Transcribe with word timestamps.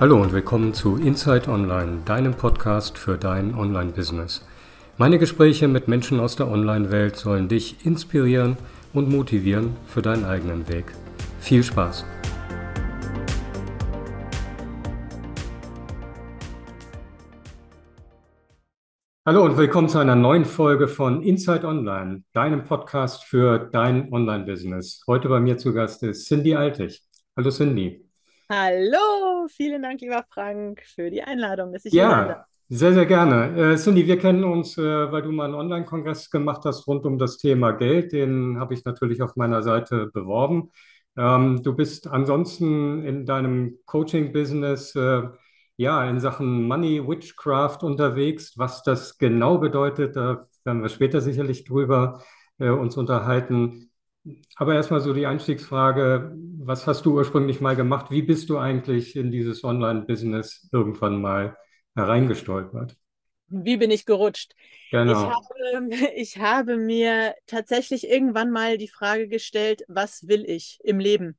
Hallo 0.00 0.22
und 0.22 0.32
willkommen 0.32 0.74
zu 0.74 0.94
Inside 0.94 1.50
Online, 1.50 2.02
deinem 2.04 2.32
Podcast 2.32 2.96
für 2.96 3.18
dein 3.18 3.52
Online-Business. 3.56 4.46
Meine 4.96 5.18
Gespräche 5.18 5.66
mit 5.66 5.88
Menschen 5.88 6.20
aus 6.20 6.36
der 6.36 6.46
Online-Welt 6.46 7.16
sollen 7.16 7.48
dich 7.48 7.84
inspirieren 7.84 8.56
und 8.92 9.10
motivieren 9.10 9.76
für 9.88 10.00
deinen 10.00 10.24
eigenen 10.24 10.68
Weg. 10.68 10.84
Viel 11.40 11.64
Spaß! 11.64 12.04
Hallo 19.26 19.44
und 19.44 19.56
willkommen 19.56 19.88
zu 19.88 19.98
einer 19.98 20.14
neuen 20.14 20.44
Folge 20.44 20.86
von 20.86 21.22
Inside 21.22 21.66
Online, 21.66 22.22
deinem 22.34 22.62
Podcast 22.62 23.24
für 23.24 23.58
dein 23.58 24.12
Online-Business. 24.12 25.02
Heute 25.08 25.28
bei 25.28 25.40
mir 25.40 25.56
zu 25.56 25.74
Gast 25.74 26.04
ist 26.04 26.28
Cindy 26.28 26.54
Altig. 26.54 27.02
Hallo 27.36 27.50
Cindy. 27.50 28.07
Hallo, 28.50 29.46
vielen 29.48 29.82
Dank, 29.82 30.00
lieber 30.00 30.24
Frank, 30.30 30.82
für 30.94 31.10
die 31.10 31.22
Einladung, 31.22 31.70
dass 31.72 31.84
ich 31.84 31.94
hier 31.94 32.08
bin. 32.08 32.28
Ja, 32.28 32.46
sehr, 32.70 32.94
sehr 32.94 33.04
gerne. 33.04 33.72
Äh, 33.74 33.76
Cindy, 33.76 34.06
wir 34.06 34.18
kennen 34.18 34.42
uns, 34.44 34.78
äh, 34.78 35.12
weil 35.12 35.20
du 35.20 35.30
mal 35.32 35.44
einen 35.44 35.54
Online-Kongress 35.54 36.30
gemacht 36.30 36.62
hast 36.64 36.86
rund 36.86 37.04
um 37.04 37.18
das 37.18 37.36
Thema 37.36 37.72
Geld. 37.72 38.12
Den 38.12 38.58
habe 38.58 38.72
ich 38.72 38.84
natürlich 38.86 39.20
auf 39.20 39.36
meiner 39.36 39.62
Seite 39.62 40.06
beworben. 40.06 40.70
Ähm, 41.16 41.62
du 41.62 41.74
bist 41.74 42.06
ansonsten 42.06 43.04
in 43.04 43.26
deinem 43.26 43.80
Coaching-Business 43.84 44.94
äh, 44.94 45.22
ja 45.76 46.08
in 46.08 46.18
Sachen 46.18 46.66
Money 46.66 47.06
Witchcraft 47.06 47.80
unterwegs. 47.82 48.56
Was 48.56 48.82
das 48.82 49.18
genau 49.18 49.58
bedeutet, 49.58 50.16
da 50.16 50.46
werden 50.64 50.80
wir 50.82 50.88
später 50.88 51.20
sicherlich 51.20 51.64
drüber 51.64 52.22
äh, 52.58 52.70
uns 52.70 52.96
unterhalten. 52.96 53.87
Aber 54.56 54.74
erstmal 54.74 55.00
so 55.00 55.12
die 55.12 55.26
Einstiegsfrage, 55.26 56.32
was 56.58 56.86
hast 56.86 57.06
du 57.06 57.14
ursprünglich 57.14 57.60
mal 57.60 57.76
gemacht? 57.76 58.10
Wie 58.10 58.22
bist 58.22 58.50
du 58.50 58.58
eigentlich 58.58 59.16
in 59.16 59.30
dieses 59.30 59.64
Online-Business 59.64 60.68
irgendwann 60.72 61.20
mal 61.20 61.56
hereingestolpert? 61.94 62.96
Wie 63.48 63.76
bin 63.76 63.90
ich 63.90 64.04
gerutscht? 64.04 64.54
Genau. 64.90 65.12
Ich 65.12 65.72
habe, 65.72 65.88
ich 66.16 66.38
habe 66.38 66.76
mir 66.76 67.34
tatsächlich 67.46 68.08
irgendwann 68.08 68.50
mal 68.50 68.78
die 68.78 68.88
Frage 68.88 69.28
gestellt, 69.28 69.82
was 69.88 70.28
will 70.28 70.44
ich 70.48 70.78
im 70.82 70.98
Leben? 70.98 71.38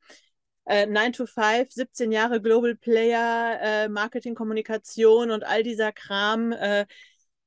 Äh, 0.65 0.85
9 0.85 1.13
to 1.13 1.25
5, 1.25 1.71
17 1.71 2.11
Jahre 2.11 2.41
Global 2.41 2.75
Player, 2.75 3.59
äh, 3.61 3.89
Marketing, 3.89 4.35
Kommunikation 4.35 5.31
und 5.31 5.43
all 5.43 5.63
dieser 5.63 5.91
Kram 5.91 6.51
äh, 6.51 6.85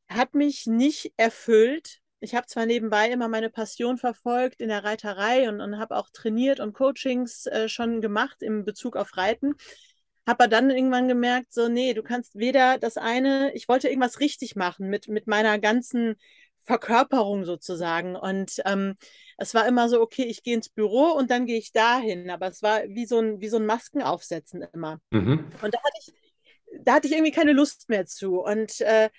hat 0.08 0.34
mich 0.34 0.66
nicht 0.66 1.12
erfüllt, 1.16 2.01
ich 2.22 2.34
habe 2.34 2.46
zwar 2.46 2.66
nebenbei 2.66 3.10
immer 3.10 3.28
meine 3.28 3.50
Passion 3.50 3.98
verfolgt 3.98 4.60
in 4.60 4.68
der 4.68 4.84
Reiterei 4.84 5.48
und, 5.48 5.60
und 5.60 5.78
habe 5.78 5.96
auch 5.96 6.08
trainiert 6.10 6.60
und 6.60 6.72
Coachings 6.72 7.46
äh, 7.46 7.68
schon 7.68 8.00
gemacht 8.00 8.42
im 8.42 8.64
Bezug 8.64 8.96
auf 8.96 9.16
Reiten, 9.16 9.54
habe 10.26 10.44
aber 10.44 10.48
dann 10.48 10.70
irgendwann 10.70 11.08
gemerkt, 11.08 11.52
so, 11.52 11.68
nee, 11.68 11.94
du 11.94 12.02
kannst 12.02 12.36
weder 12.36 12.78
das 12.78 12.96
eine, 12.96 13.52
ich 13.54 13.68
wollte 13.68 13.88
irgendwas 13.88 14.20
richtig 14.20 14.54
machen 14.54 14.88
mit, 14.88 15.08
mit 15.08 15.26
meiner 15.26 15.58
ganzen 15.58 16.14
Verkörperung 16.64 17.44
sozusagen. 17.44 18.14
Und 18.14 18.62
ähm, 18.64 18.96
es 19.36 19.52
war 19.52 19.66
immer 19.66 19.88
so, 19.88 20.00
okay, 20.00 20.22
ich 20.24 20.44
gehe 20.44 20.54
ins 20.54 20.68
Büro 20.68 21.06
und 21.10 21.30
dann 21.30 21.46
gehe 21.46 21.58
ich 21.58 21.72
dahin. 21.72 22.30
Aber 22.30 22.46
es 22.46 22.62
war 22.62 22.82
wie 22.86 23.06
so 23.06 23.18
ein, 23.18 23.40
wie 23.40 23.48
so 23.48 23.56
ein 23.56 23.66
Maskenaufsetzen 23.66 24.64
immer. 24.72 25.00
Mhm. 25.10 25.44
Und 25.60 25.74
da 25.74 25.78
hatte 25.78 25.98
ich, 25.98 26.12
da 26.80 26.94
hatte 26.94 27.08
ich 27.08 27.14
irgendwie 27.14 27.32
keine 27.32 27.52
Lust 27.52 27.88
mehr 27.88 28.06
zu. 28.06 28.40
Und 28.40 28.80
äh, 28.80 29.10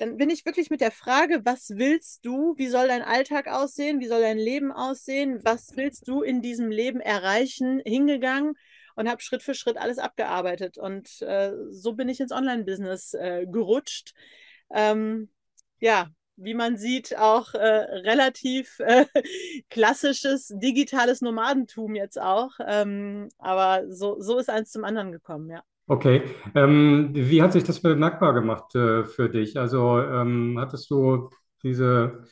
dann 0.00 0.16
bin 0.16 0.30
ich 0.30 0.46
wirklich 0.46 0.70
mit 0.70 0.80
der 0.80 0.92
Frage, 0.92 1.42
was 1.44 1.70
willst 1.74 2.24
du, 2.24 2.54
wie 2.56 2.68
soll 2.68 2.88
dein 2.88 3.02
Alltag 3.02 3.48
aussehen, 3.48 4.00
wie 4.00 4.08
soll 4.08 4.22
dein 4.22 4.38
Leben 4.38 4.72
aussehen, 4.72 5.40
was 5.44 5.76
willst 5.76 6.08
du 6.08 6.22
in 6.22 6.40
diesem 6.40 6.70
Leben 6.70 7.00
erreichen, 7.00 7.82
hingegangen 7.84 8.54
und 8.96 9.10
habe 9.10 9.20
Schritt 9.20 9.42
für 9.42 9.54
Schritt 9.54 9.76
alles 9.76 9.98
abgearbeitet. 9.98 10.78
Und 10.78 11.20
äh, 11.20 11.52
so 11.70 11.92
bin 11.92 12.08
ich 12.08 12.18
ins 12.18 12.32
Online-Business 12.32 13.12
äh, 13.12 13.46
gerutscht. 13.46 14.14
Ähm, 14.70 15.28
ja, 15.80 16.08
wie 16.36 16.54
man 16.54 16.78
sieht, 16.78 17.18
auch 17.18 17.52
äh, 17.52 17.58
relativ 17.58 18.80
äh, 18.80 19.04
klassisches 19.68 20.48
digitales 20.48 21.20
Nomadentum 21.20 21.94
jetzt 21.94 22.18
auch. 22.18 22.52
Ähm, 22.66 23.28
aber 23.38 23.84
so, 23.92 24.18
so 24.20 24.38
ist 24.38 24.48
eins 24.48 24.70
zum 24.70 24.84
anderen 24.84 25.12
gekommen, 25.12 25.50
ja. 25.50 25.62
Okay, 25.90 26.22
ähm, 26.54 27.10
wie 27.14 27.42
hat 27.42 27.52
sich 27.52 27.64
das 27.64 27.80
bemerkbar 27.80 28.32
gemacht 28.32 28.76
äh, 28.76 29.02
für 29.02 29.28
dich? 29.28 29.58
Also 29.58 29.98
ähm, 30.00 30.56
hattest 30.56 30.88
du 30.88 31.30
diese 31.64 32.22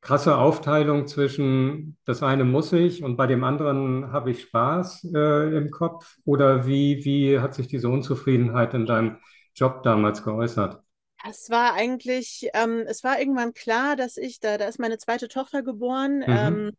krasse 0.00 0.38
Aufteilung 0.38 1.08
zwischen 1.08 1.96
das 2.04 2.22
eine 2.22 2.44
muss 2.44 2.72
ich 2.72 3.02
und 3.02 3.16
bei 3.16 3.26
dem 3.26 3.42
anderen 3.42 4.12
habe 4.12 4.30
ich 4.30 4.42
Spaß 4.42 5.08
äh, 5.12 5.56
im 5.56 5.72
Kopf? 5.72 6.14
Oder 6.24 6.68
wie, 6.68 7.04
wie 7.04 7.40
hat 7.40 7.54
sich 7.54 7.66
diese 7.66 7.88
Unzufriedenheit 7.88 8.72
in 8.74 8.86
deinem 8.86 9.16
Job 9.52 9.82
damals 9.82 10.22
geäußert? 10.22 10.80
Es 11.28 11.50
war 11.50 11.74
eigentlich, 11.74 12.48
ähm, 12.54 12.84
es 12.86 13.02
war 13.02 13.18
irgendwann 13.18 13.52
klar, 13.52 13.96
dass 13.96 14.16
ich, 14.16 14.38
da, 14.38 14.58
da 14.58 14.66
ist 14.66 14.78
meine 14.78 14.98
zweite 14.98 15.26
Tochter 15.26 15.64
geboren, 15.64 16.18
mhm. 16.18 16.24
ähm, 16.28 16.72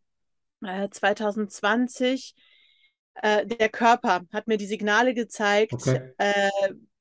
äh, 0.63 0.89
2020 0.89 2.33
äh, 3.15 3.45
der 3.45 3.69
Körper 3.69 4.21
hat 4.31 4.47
mir 4.47 4.57
die 4.57 4.67
Signale 4.67 5.13
gezeigt, 5.13 5.73
okay. 5.73 6.13
äh, 6.17 6.49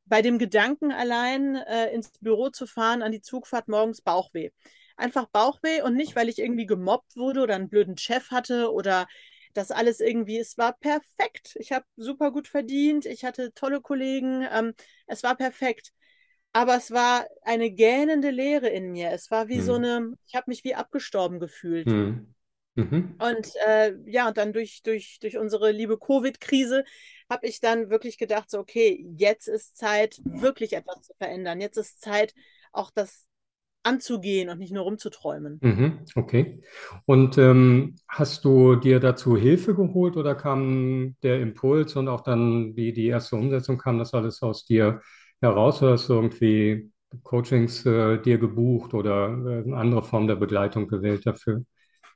bei 0.07 0.23
dem 0.23 0.39
Gedanken 0.39 0.91
allein 0.91 1.57
äh, 1.57 1.93
ins 1.93 2.11
Büro 2.21 2.49
zu 2.49 2.67
fahren, 2.67 3.03
an 3.03 3.13
die 3.13 3.21
Zugfahrt 3.21 3.69
morgens 3.69 4.01
Bauchweh. 4.01 4.51
Einfach 4.97 5.27
Bauchweh 5.27 5.83
und 5.83 5.95
nicht, 5.95 6.17
weil 6.17 6.29
ich 6.29 6.39
irgendwie 6.39 6.67
gemobbt 6.67 7.17
wurde 7.17 7.43
oder 7.43 7.55
einen 7.55 7.69
blöden 7.69 7.99
Chef 7.99 8.31
hatte 8.31 8.73
oder 8.73 9.07
das 9.55 9.71
alles 9.71 10.01
irgendwie, 10.01 10.39
es 10.39 10.59
war 10.59 10.73
perfekt. 10.73 11.57
Ich 11.57 11.73
habe 11.73 11.85
super 11.97 12.33
gut 12.33 12.49
verdient, 12.49 13.07
ich 13.07 13.25
hatte 13.25 13.53
tolle 13.55 13.81
Kollegen, 13.81 14.47
ähm, 14.51 14.75
es 15.07 15.23
war 15.23 15.37
perfekt. 15.37 15.93
Aber 16.53 16.77
es 16.77 16.91
war 16.91 17.27
eine 17.43 17.71
gähnende 17.71 18.31
Leere 18.31 18.69
in 18.69 18.91
mir. 18.91 19.11
Es 19.11 19.31
war 19.31 19.49
wie 19.49 19.59
hm. 19.59 19.63
so 19.63 19.75
eine, 19.75 20.15
ich 20.27 20.35
habe 20.35 20.45
mich 20.49 20.65
wie 20.65 20.75
abgestorben 20.75 21.41
gefühlt. 21.41 21.87
Hm. 21.87 22.35
Mhm. 22.79 23.17
Und 23.19 23.53
äh, 23.67 23.95
ja, 24.07 24.29
und 24.29 24.37
dann 24.37 24.53
durch, 24.53 24.83
durch, 24.85 25.19
durch 25.21 25.37
unsere 25.37 25.73
liebe 25.73 25.99
Covid-Krise 25.99 26.85
habe 27.29 27.47
ich 27.49 27.61
dann 27.61 27.91
wirklich 27.91 28.19
gedacht, 28.19 28.49
so, 28.49 28.61
okay, 28.61 29.05
jetzt 29.17 29.49
ist 29.49 29.77
Zeit, 29.77 30.21
wirklich 30.25 30.75
etwas 30.75 31.03
zu 31.03 31.13
verändern. 31.19 31.61
Jetzt 31.61 31.77
ist 31.77 32.01
Zeit, 32.01 32.35
auch 32.73 32.93
das 32.93 33.27
anzugehen 33.83 34.49
und 34.49 34.59
nicht 34.59 34.73
nur 34.73 34.85
rumzuträumen. 34.85 35.59
Mhm, 35.61 36.05
okay. 36.15 36.63
Und 37.05 37.37
ähm, 37.37 37.97
hast 38.07 38.45
du 38.45 38.77
dir 38.77 39.01
dazu 39.01 39.37
Hilfe 39.37 39.75
geholt 39.75 40.17
oder 40.17 40.37
kam 40.37 41.17
der 41.25 41.41
Impuls 41.41 41.97
und 41.97 42.07
auch 42.07 42.21
dann, 42.21 42.77
wie 42.77 42.93
die 42.93 43.09
erste 43.09 43.35
Umsetzung 43.35 43.77
kam, 43.79 43.99
das 43.99 44.15
alles 44.15 44.41
aus 44.43 44.67
dir 44.67 45.01
heraus 45.41 45.83
oder 45.83 45.93
hast 45.93 46.09
du 46.09 46.15
irgendwie 46.15 46.93
Coachings 47.25 47.85
äh, 47.87 48.19
dir 48.19 48.39
gebucht 48.39 48.95
oder 48.95 49.29
äh, 49.31 49.65
eine 49.65 49.77
andere 49.77 50.03
Form 50.03 50.29
der 50.29 50.37
Begleitung 50.37 50.87
gewählt 50.87 51.27
dafür? 51.27 51.65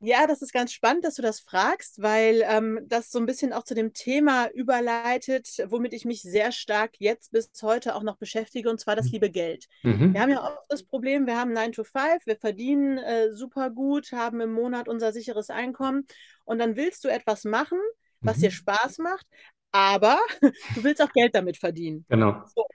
Ja, 0.05 0.27
das 0.27 0.43
ist 0.43 0.53
ganz 0.53 0.73
spannend, 0.73 1.05
dass 1.05 1.15
du 1.15 1.23
das 1.23 1.39
fragst, 1.39 2.03
weil 2.03 2.43
ähm, 2.49 2.81
das 2.89 3.13
so 3.13 3.21
ein 3.21 3.27
bisschen 3.27 3.53
auch 3.53 3.63
zu 3.63 3.75
dem 3.77 3.93
Thema 3.93 4.51
überleitet, 4.51 5.47
womit 5.69 5.93
ich 5.93 6.05
mich 6.05 6.23
sehr 6.23 6.51
stark 6.51 6.95
jetzt 6.99 7.31
bis 7.31 7.51
heute 7.63 7.95
auch 7.95 8.03
noch 8.03 8.17
beschäftige, 8.17 8.69
und 8.69 8.81
zwar 8.81 8.97
das 8.97 9.07
mhm. 9.07 9.13
liebe 9.13 9.31
Geld. 9.31 9.67
Mhm. 9.85 10.13
Wir 10.13 10.21
haben 10.21 10.31
ja 10.31 10.43
oft 10.43 10.67
das 10.69 10.83
Problem, 10.83 11.29
wir 11.29 11.39
haben 11.39 11.53
9 11.53 11.71
to 11.71 11.85
5, 11.85 12.27
wir 12.27 12.37
verdienen 12.37 12.99
äh, 12.99 13.33
super 13.33 13.71
gut, 13.71 14.11
haben 14.11 14.41
im 14.41 14.53
Monat 14.53 14.89
unser 14.89 15.13
sicheres 15.13 15.51
Einkommen 15.51 16.05
und 16.45 16.59
dann 16.59 16.75
willst 16.75 17.05
du 17.05 17.09
etwas 17.09 17.45
machen, 17.45 17.79
was 18.21 18.39
mhm. 18.39 18.41
dir 18.41 18.51
Spaß 18.51 18.99
macht, 18.99 19.27
aber 19.71 20.19
du 20.75 20.83
willst 20.83 21.01
auch 21.01 21.13
Geld 21.13 21.37
damit 21.37 21.59
verdienen. 21.59 22.05
Genau. 22.09 22.43
So. 22.53 22.67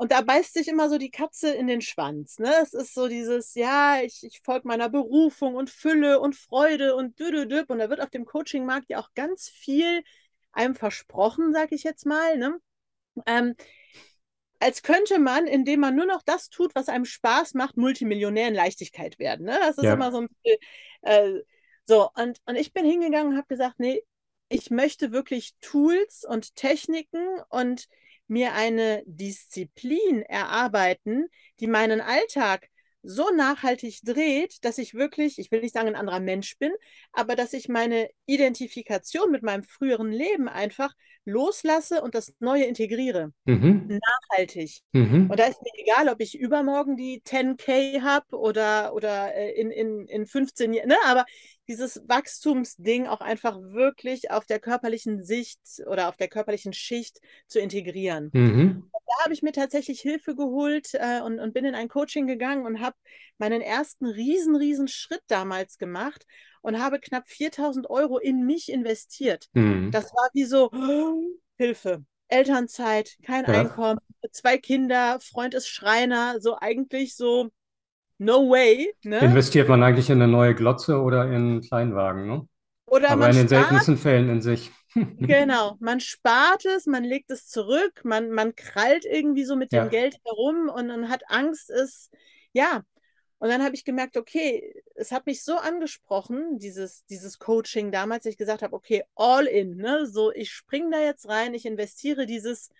Und 0.00 0.12
da 0.12 0.20
beißt 0.20 0.54
sich 0.54 0.68
immer 0.68 0.88
so 0.88 0.96
die 0.96 1.10
Katze 1.10 1.50
in 1.50 1.66
den 1.66 1.80
Schwanz. 1.80 2.38
Ne? 2.38 2.54
Es 2.62 2.72
ist 2.72 2.94
so 2.94 3.08
dieses, 3.08 3.54
ja, 3.56 4.00
ich, 4.00 4.22
ich 4.22 4.40
folge 4.44 4.68
meiner 4.68 4.88
Berufung 4.88 5.56
und 5.56 5.70
Fülle 5.70 6.20
und 6.20 6.36
Freude 6.36 6.94
und 6.94 7.18
düdüdüb. 7.18 7.68
Und 7.68 7.80
da 7.80 7.90
wird 7.90 8.00
auf 8.00 8.10
dem 8.10 8.24
Coachingmarkt 8.24 8.88
ja 8.90 9.00
auch 9.00 9.12
ganz 9.16 9.48
viel 9.48 10.04
einem 10.52 10.76
versprochen, 10.76 11.52
sag 11.52 11.72
ich 11.72 11.82
jetzt 11.82 12.06
mal. 12.06 12.38
Ne? 12.38 12.60
Ähm, 13.26 13.56
als 14.60 14.84
könnte 14.84 15.18
man, 15.18 15.48
indem 15.48 15.80
man 15.80 15.96
nur 15.96 16.06
noch 16.06 16.22
das 16.22 16.48
tut, 16.48 16.76
was 16.76 16.88
einem 16.88 17.04
Spaß 17.04 17.54
macht, 17.54 17.76
Multimillionär 17.76 18.46
in 18.46 18.54
Leichtigkeit 18.54 19.18
werden. 19.18 19.46
Ne? 19.46 19.58
Das 19.60 19.78
ist 19.78 19.84
ja. 19.84 19.94
immer 19.94 20.12
so 20.12 20.18
ein 20.18 20.28
bisschen. 20.28 20.58
Äh, 21.02 21.42
so, 21.86 22.08
und, 22.14 22.38
und 22.46 22.54
ich 22.54 22.72
bin 22.72 22.84
hingegangen 22.84 23.32
und 23.32 23.36
habe 23.36 23.48
gesagt, 23.48 23.80
nee, 23.80 24.04
ich 24.48 24.70
möchte 24.70 25.10
wirklich 25.10 25.56
Tools 25.60 26.24
und 26.24 26.54
Techniken 26.54 27.40
und 27.48 27.88
mir 28.28 28.54
eine 28.54 29.02
Disziplin 29.06 30.22
erarbeiten, 30.22 31.26
die 31.60 31.66
meinen 31.66 32.00
Alltag 32.00 32.68
so 33.02 33.30
nachhaltig 33.30 34.00
dreht, 34.04 34.64
dass 34.64 34.78
ich 34.78 34.94
wirklich, 34.94 35.38
ich 35.38 35.50
will 35.50 35.60
nicht 35.60 35.74
sagen 35.74 35.88
ein 35.88 35.96
anderer 35.96 36.20
Mensch 36.20 36.58
bin, 36.58 36.72
aber 37.12 37.36
dass 37.36 37.52
ich 37.52 37.68
meine 37.68 38.10
Identifikation 38.26 39.30
mit 39.30 39.42
meinem 39.42 39.62
früheren 39.62 40.10
Leben 40.10 40.48
einfach 40.48 40.92
loslasse 41.24 42.02
und 42.02 42.14
das 42.14 42.34
Neue 42.40 42.64
integriere. 42.64 43.32
Mhm. 43.44 44.00
Nachhaltig. 44.00 44.80
Mhm. 44.92 45.30
Und 45.30 45.38
da 45.38 45.46
ist 45.46 45.60
mir 45.62 45.72
egal, 45.74 46.08
ob 46.08 46.20
ich 46.20 46.38
übermorgen 46.38 46.96
die 46.96 47.22
10K 47.22 48.02
habe 48.02 48.36
oder, 48.36 48.94
oder 48.94 49.34
äh, 49.34 49.52
in, 49.52 49.70
in, 49.70 50.06
in 50.06 50.26
15 50.26 50.72
Jahren, 50.72 50.88
ne? 50.88 50.96
aber 51.06 51.24
dieses 51.68 52.02
Wachstumsding 52.08 53.06
auch 53.06 53.20
einfach 53.20 53.60
wirklich 53.60 54.30
auf 54.30 54.46
der 54.46 54.58
körperlichen 54.58 55.22
Sicht 55.22 55.60
oder 55.86 56.08
auf 56.08 56.16
der 56.16 56.28
körperlichen 56.28 56.72
Schicht 56.72 57.20
zu 57.46 57.60
integrieren. 57.60 58.30
Mhm. 58.32 58.90
Da 58.92 59.24
habe 59.24 59.32
ich 59.32 59.42
mir 59.42 59.52
tatsächlich 59.52 60.00
Hilfe 60.00 60.34
geholt 60.34 60.90
äh, 60.94 61.20
und, 61.20 61.38
und 61.38 61.54
bin 61.54 61.64
in 61.64 61.74
ein 61.74 61.88
Coaching 61.88 62.26
gegangen 62.26 62.66
und 62.66 62.80
habe 62.80 62.96
meinen 63.38 63.60
ersten 63.60 64.06
riesen, 64.06 64.56
riesen 64.56 64.88
Schritt 64.88 65.22
damals 65.28 65.78
gemacht 65.78 66.26
und 66.62 66.78
habe 66.78 67.00
knapp 67.00 67.28
4000 67.28 67.88
Euro 67.88 68.18
in 68.18 68.44
mich 68.44 68.70
investiert. 68.70 69.46
Mhm. 69.52 69.90
Das 69.90 70.12
war 70.12 70.28
wie 70.32 70.44
so 70.44 70.70
oh, 70.72 71.22
Hilfe. 71.56 72.04
Elternzeit, 72.28 73.16
kein 73.24 73.44
Ja. 73.44 73.60
Einkommen, 73.60 74.00
zwei 74.32 74.58
Kinder, 74.58 75.18
Freund 75.20 75.54
ist 75.54 75.68
Schreiner, 75.68 76.40
so 76.40 76.56
eigentlich 76.58 77.16
so 77.16 77.50
no 78.18 78.48
way. 78.50 78.92
Ne? 79.04 79.20
Investiert 79.20 79.68
man 79.68 79.82
eigentlich 79.82 80.10
in 80.10 80.20
eine 80.22 80.30
neue 80.30 80.54
Glotze 80.54 81.00
oder 81.00 81.24
in 81.26 81.34
einen 81.34 81.60
Kleinwagen, 81.60 82.26
ne? 82.26 82.48
Oder 82.86 83.10
Aber 83.12 83.28
in 83.28 83.36
den 83.36 83.48
spart, 83.48 83.48
seltensten 83.48 83.96
Fällen 83.96 84.28
in 84.28 84.40
sich. 84.42 84.70
genau, 85.26 85.76
man 85.80 86.00
spart 86.00 86.64
es, 86.64 86.86
man 86.86 87.04
legt 87.04 87.30
es 87.30 87.46
zurück, 87.48 88.00
man, 88.04 88.30
man 88.30 88.54
krallt 88.54 89.04
irgendwie 89.04 89.44
so 89.44 89.56
mit 89.56 89.72
Ja. 89.72 89.84
dem 89.84 89.90
Geld 89.90 90.16
herum 90.24 90.68
und, 90.68 90.90
und 90.90 91.08
hat 91.08 91.22
Angst, 91.28 91.70
es, 91.70 92.10
ja. 92.52 92.82
Und 93.40 93.50
dann 93.50 93.62
habe 93.62 93.74
ich 93.76 93.84
gemerkt, 93.84 94.16
okay, 94.16 94.82
es 94.96 95.12
hat 95.12 95.26
mich 95.26 95.44
so 95.44 95.56
angesprochen, 95.58 96.58
dieses, 96.58 97.04
dieses 97.06 97.38
Coaching 97.38 97.92
damals, 97.92 98.24
dass 98.24 98.32
ich 98.32 98.38
gesagt 98.38 98.62
habe, 98.62 98.74
okay, 98.74 99.04
all 99.14 99.46
in, 99.46 99.76
ne? 99.76 100.06
So, 100.06 100.32
ich 100.32 100.50
springe 100.50 100.90
da 100.90 101.00
jetzt 101.00 101.28
rein, 101.28 101.54
ich 101.54 101.64
investiere 101.66 102.26
dieses 102.26 102.70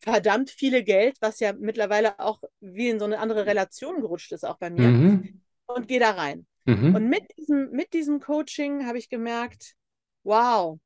verdammt 0.00 0.50
viele 0.50 0.82
Geld, 0.84 1.16
was 1.20 1.40
ja 1.40 1.52
mittlerweile 1.52 2.18
auch 2.20 2.42
wie 2.60 2.88
in 2.88 2.98
so 2.98 3.04
eine 3.04 3.18
andere 3.18 3.46
Relation 3.46 4.00
gerutscht 4.00 4.32
ist, 4.32 4.44
auch 4.44 4.58
bei 4.58 4.70
mir, 4.70 4.88
Mhm. 4.88 5.42
und 5.66 5.88
gehe 5.88 6.00
da 6.00 6.12
rein. 6.12 6.46
Mhm. 6.64 6.94
Und 6.94 7.08
mit 7.08 7.22
diesem, 7.36 7.70
mit 7.70 7.92
diesem 7.92 8.20
Coaching 8.20 8.86
habe 8.86 8.98
ich 8.98 9.08
gemerkt, 9.08 9.74
wow, 10.22 10.78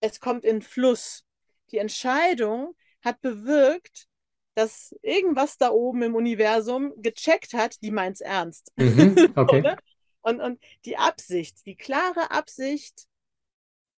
es 0.00 0.20
kommt 0.20 0.44
in 0.44 0.62
Fluss. 0.62 1.24
Die 1.70 1.78
Entscheidung 1.78 2.74
hat 3.02 3.20
bewirkt, 3.20 4.06
dass 4.54 4.94
irgendwas 5.02 5.58
da 5.58 5.70
oben 5.70 6.02
im 6.02 6.14
Universum 6.14 6.92
gecheckt 6.96 7.52
hat, 7.52 7.82
die 7.82 7.90
meint's 7.90 8.20
ernst. 8.20 8.72
Mhm. 8.76 9.16
Okay. 9.36 9.58
Oder? 9.60 9.76
Und, 10.22 10.40
und 10.40 10.60
die 10.84 10.96
Absicht, 10.96 11.64
die 11.66 11.76
klare 11.76 12.30
Absicht, 12.30 13.06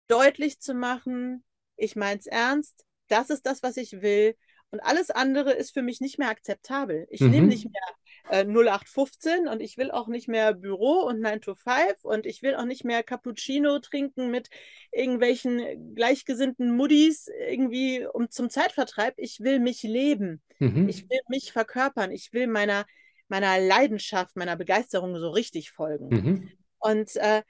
deutlich 0.08 0.60
zu 0.60 0.74
machen, 0.74 1.44
ich 1.76 1.96
mein's 1.96 2.26
ernst, 2.26 2.87
das 3.08 3.30
ist 3.30 3.46
das, 3.46 3.64
was 3.64 3.78
ich 3.78 4.02
will. 4.02 4.36
Und 4.70 4.82
alles 4.82 5.12
andere 5.12 5.54
ist 5.54 5.74
für 5.74 5.82
mich 5.82 6.02
nicht 6.02 6.20
mehr 6.20 6.30
akzeptabel. 6.30 7.08
Ich 7.10 7.22
Mhm. 7.22 7.30
nehme 7.32 7.48
nicht 7.48 7.66
mehr 7.66 8.42
äh, 8.42 8.44
0815 8.44 9.48
und 9.48 9.62
ich 9.62 9.78
will 9.78 9.92
auch 9.92 10.08
nicht 10.10 10.28
mehr 10.28 10.54
Büro 10.54 11.04
und 11.04 11.22
9 11.22 11.40
to 11.40 11.56
5 11.56 12.04
und 12.04 12.26
ich 12.26 12.42
will 12.44 12.56
auch 12.56 12.66
nicht 12.66 12.84
mehr 12.84 13.02
Cappuccino 13.02 13.80
trinken 13.80 14.30
mit 14.30 14.50
irgendwelchen 14.92 15.96
gleichgesinnten 15.96 16.76
Muddis 16.76 17.30
irgendwie 17.48 18.06
um 18.06 18.30
zum 18.30 18.50
Zeitvertreib. 18.50 19.14
Ich 19.18 19.40
will 19.40 19.60
mich 19.60 19.84
leben. 19.84 20.42
Mhm. 20.60 20.90
Ich 20.90 21.10
will 21.10 21.20
mich 21.30 21.54
verkörpern. 21.54 22.12
Ich 22.12 22.34
will 22.34 22.48
meiner, 22.48 22.86
meiner 23.30 23.60
Leidenschaft, 23.60 24.36
meiner 24.36 24.58
Begeisterung 24.58 25.16
so 25.18 25.30
richtig 25.30 25.72
folgen. 25.72 26.08
Mhm. 26.10 26.52
Und 26.80 27.16
äh, 27.16 27.44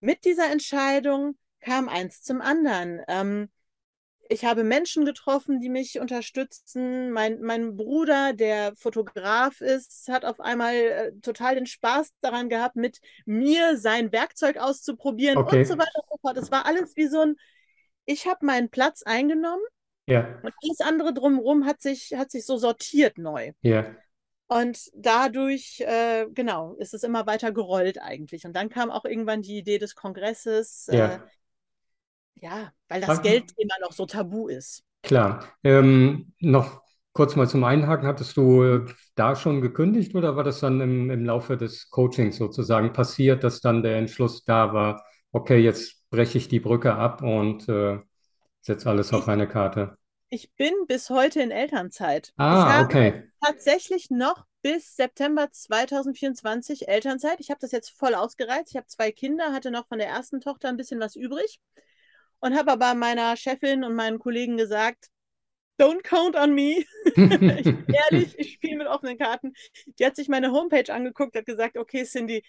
mit 0.00 0.24
dieser 0.24 0.50
Entscheidung 0.50 1.38
kam 1.60 1.88
eins 1.88 2.22
zum 2.22 2.40
anderen. 2.40 3.00
Ähm, 3.06 3.48
ich 4.28 4.44
habe 4.44 4.64
Menschen 4.64 5.04
getroffen, 5.04 5.60
die 5.60 5.68
mich 5.68 6.00
unterstützen. 6.00 7.10
Mein, 7.10 7.40
mein 7.40 7.76
Bruder, 7.76 8.32
der 8.32 8.74
Fotograf 8.76 9.60
ist, 9.60 10.08
hat 10.08 10.24
auf 10.24 10.40
einmal 10.40 10.74
äh, 10.74 11.12
total 11.20 11.54
den 11.56 11.66
Spaß 11.66 12.12
daran 12.20 12.48
gehabt, 12.48 12.76
mit 12.76 13.00
mir 13.26 13.76
sein 13.76 14.12
Werkzeug 14.12 14.56
auszuprobieren 14.56 15.38
Okay. 15.38 15.60
und 15.60 15.66
so 15.66 15.74
weiter 15.78 15.98
und 16.02 16.08
so 16.10 16.16
fort. 16.22 16.36
Es 16.38 16.50
war 16.50 16.66
alles 16.66 16.96
wie 16.96 17.06
so 17.06 17.20
ein, 17.20 17.36
ich 18.06 18.26
habe 18.26 18.44
meinen 18.46 18.70
Platz 18.70 19.02
eingenommen 19.02 19.62
Ja, 20.06 20.38
und 20.42 20.52
alles 20.62 20.80
andere 20.80 21.14
drumherum 21.14 21.66
hat 21.66 21.80
sich, 21.82 22.14
hat 22.14 22.30
sich 22.30 22.46
so 22.46 22.56
sortiert 22.58 23.18
neu. 23.18 23.52
ja. 23.62 23.96
Und 24.46 24.90
dadurch, 24.94 25.80
äh, 25.80 26.26
genau, 26.32 26.74
ist 26.74 26.92
es 26.94 27.02
immer 27.02 27.26
weiter 27.26 27.50
gerollt 27.50 28.00
eigentlich. 28.00 28.44
Und 28.44 28.54
dann 28.54 28.68
kam 28.68 28.90
auch 28.90 29.04
irgendwann 29.04 29.42
die 29.42 29.56
Idee 29.58 29.78
des 29.78 29.94
Kongresses, 29.94 30.86
äh, 30.88 31.18
Ja. 32.44 32.72
weil 32.88 33.00
das 33.00 33.08
Frag- 33.10 33.22
Geldthema 33.24 33.74
noch 33.80 33.92
so 33.92 34.06
tabu 34.06 34.48
ist. 34.48 34.84
Klar. 35.02 35.44
Ähm, 35.62 36.32
noch 36.40 36.82
kurz 37.12 37.36
mal 37.36 37.48
zum 37.48 37.64
Einhaken. 37.64 38.06
Hattest 38.06 38.36
du 38.36 38.62
äh, 38.62 38.86
da 39.14 39.36
schon 39.36 39.60
gekündigt 39.60 40.14
oder 40.14 40.36
war 40.36 40.44
das 40.44 40.60
dann 40.60 40.80
im, 40.80 41.10
im 41.10 41.24
Laufe 41.24 41.56
des 41.56 41.90
Coachings 41.90 42.36
sozusagen 42.36 42.92
passiert, 42.92 43.44
dass 43.44 43.60
dann 43.60 43.82
der 43.82 43.96
Entschluss 43.96 44.44
da 44.44 44.72
war, 44.72 45.04
okay, 45.32 45.58
jetzt 45.58 46.08
breche 46.10 46.38
ich 46.38 46.48
die 46.48 46.60
Brücke 46.60 46.94
ab 46.94 47.22
und 47.22 47.68
äh, 47.68 47.98
setze 48.60 48.88
alles 48.88 49.12
auf 49.12 49.28
eine 49.28 49.46
Karte? 49.48 49.96
Ich 50.30 50.52
bin 50.54 50.72
bis 50.86 51.10
heute 51.10 51.40
in 51.42 51.50
Elternzeit. 51.50 52.28
Ich 52.28 52.34
Ah, 52.38 52.78
habe 52.78 52.84
okay. 52.86 53.30
tatsächlich 53.42 54.10
noch 54.10 54.46
bis 54.62 54.96
September 54.96 55.50
2024 55.50 56.88
Elternzeit. 56.88 57.40
Ich 57.40 57.50
habe 57.50 57.60
das 57.60 57.72
jetzt 57.72 57.90
voll 57.90 58.14
ausgereizt. 58.14 58.70
Ich 58.70 58.76
habe 58.76 58.86
zwei 58.86 59.12
Kinder, 59.12 59.52
hatte 59.52 59.70
noch 59.70 59.86
von 59.86 59.98
der 59.98 60.08
ersten 60.08 60.40
Tochter 60.40 60.68
ein 60.68 60.76
bisschen 60.76 60.98
was 61.00 61.14
übrig 61.14 61.60
und 62.44 62.56
habe 62.56 62.72
aber 62.72 62.94
meiner 62.94 63.36
Chefin 63.36 63.84
und 63.84 63.94
meinen 63.94 64.18
Kollegen 64.18 64.56
gesagt, 64.58 65.06
don't 65.80 66.02
count 66.04 66.36
on 66.36 66.54
me. 66.54 66.84
Ich 67.58 67.74
bin 67.74 67.86
ehrlich, 68.10 68.34
ich 68.38 68.52
spiele 68.54 68.78
mit 68.78 68.86
offenen 68.88 69.18
Karten. 69.18 69.52
Die 69.98 70.06
hat 70.06 70.16
sich 70.16 70.28
meine 70.28 70.52
Homepage 70.52 70.92
angeguckt, 70.92 71.36
hat 71.36 71.46
gesagt, 71.46 71.76
okay, 71.78 72.04
Cindy, 72.04 72.44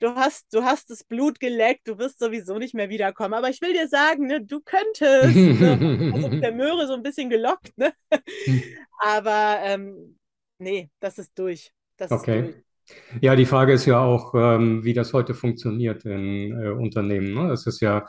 du 0.00 0.14
hast, 0.14 0.52
du 0.54 0.64
hast 0.64 0.90
das 0.90 1.04
Blut 1.04 1.40
geleckt, 1.40 1.88
du 1.88 1.98
wirst 1.98 2.18
sowieso 2.20 2.58
nicht 2.58 2.74
mehr 2.74 2.88
wiederkommen. 2.90 3.34
Aber 3.34 3.50
ich 3.50 3.60
will 3.62 3.72
dir 3.74 3.88
sagen, 3.88 4.26
ne, 4.26 4.44
du 4.44 4.60
könntest. 4.60 5.52
Ne? 5.58 5.82
Also 6.10 6.28
der 6.40 6.52
Möhre 6.52 6.86
so 6.86 6.94
ein 6.94 7.02
bisschen 7.02 7.30
gelockt, 7.30 7.76
ne? 7.78 7.92
Aber 8.98 9.58
ähm, 9.62 10.18
nee, 10.58 10.90
das 11.00 11.18
ist 11.18 11.38
durch. 11.38 11.72
Das 11.96 12.10
Okay. 12.12 12.40
ist 12.40 12.44
durch. 12.44 12.64
Ja, 13.20 13.36
die 13.36 13.46
Frage 13.46 13.72
ist 13.74 13.86
ja 13.86 14.00
auch, 14.00 14.34
ähm, 14.34 14.84
wie 14.84 14.94
das 14.94 15.12
heute 15.12 15.34
funktioniert 15.34 16.04
in 16.06 16.52
äh, 16.62 16.70
Unternehmen. 16.70 17.34
Ne? 17.34 17.52
Es 17.52 17.66
ist 17.66 17.80
ja 17.80 18.06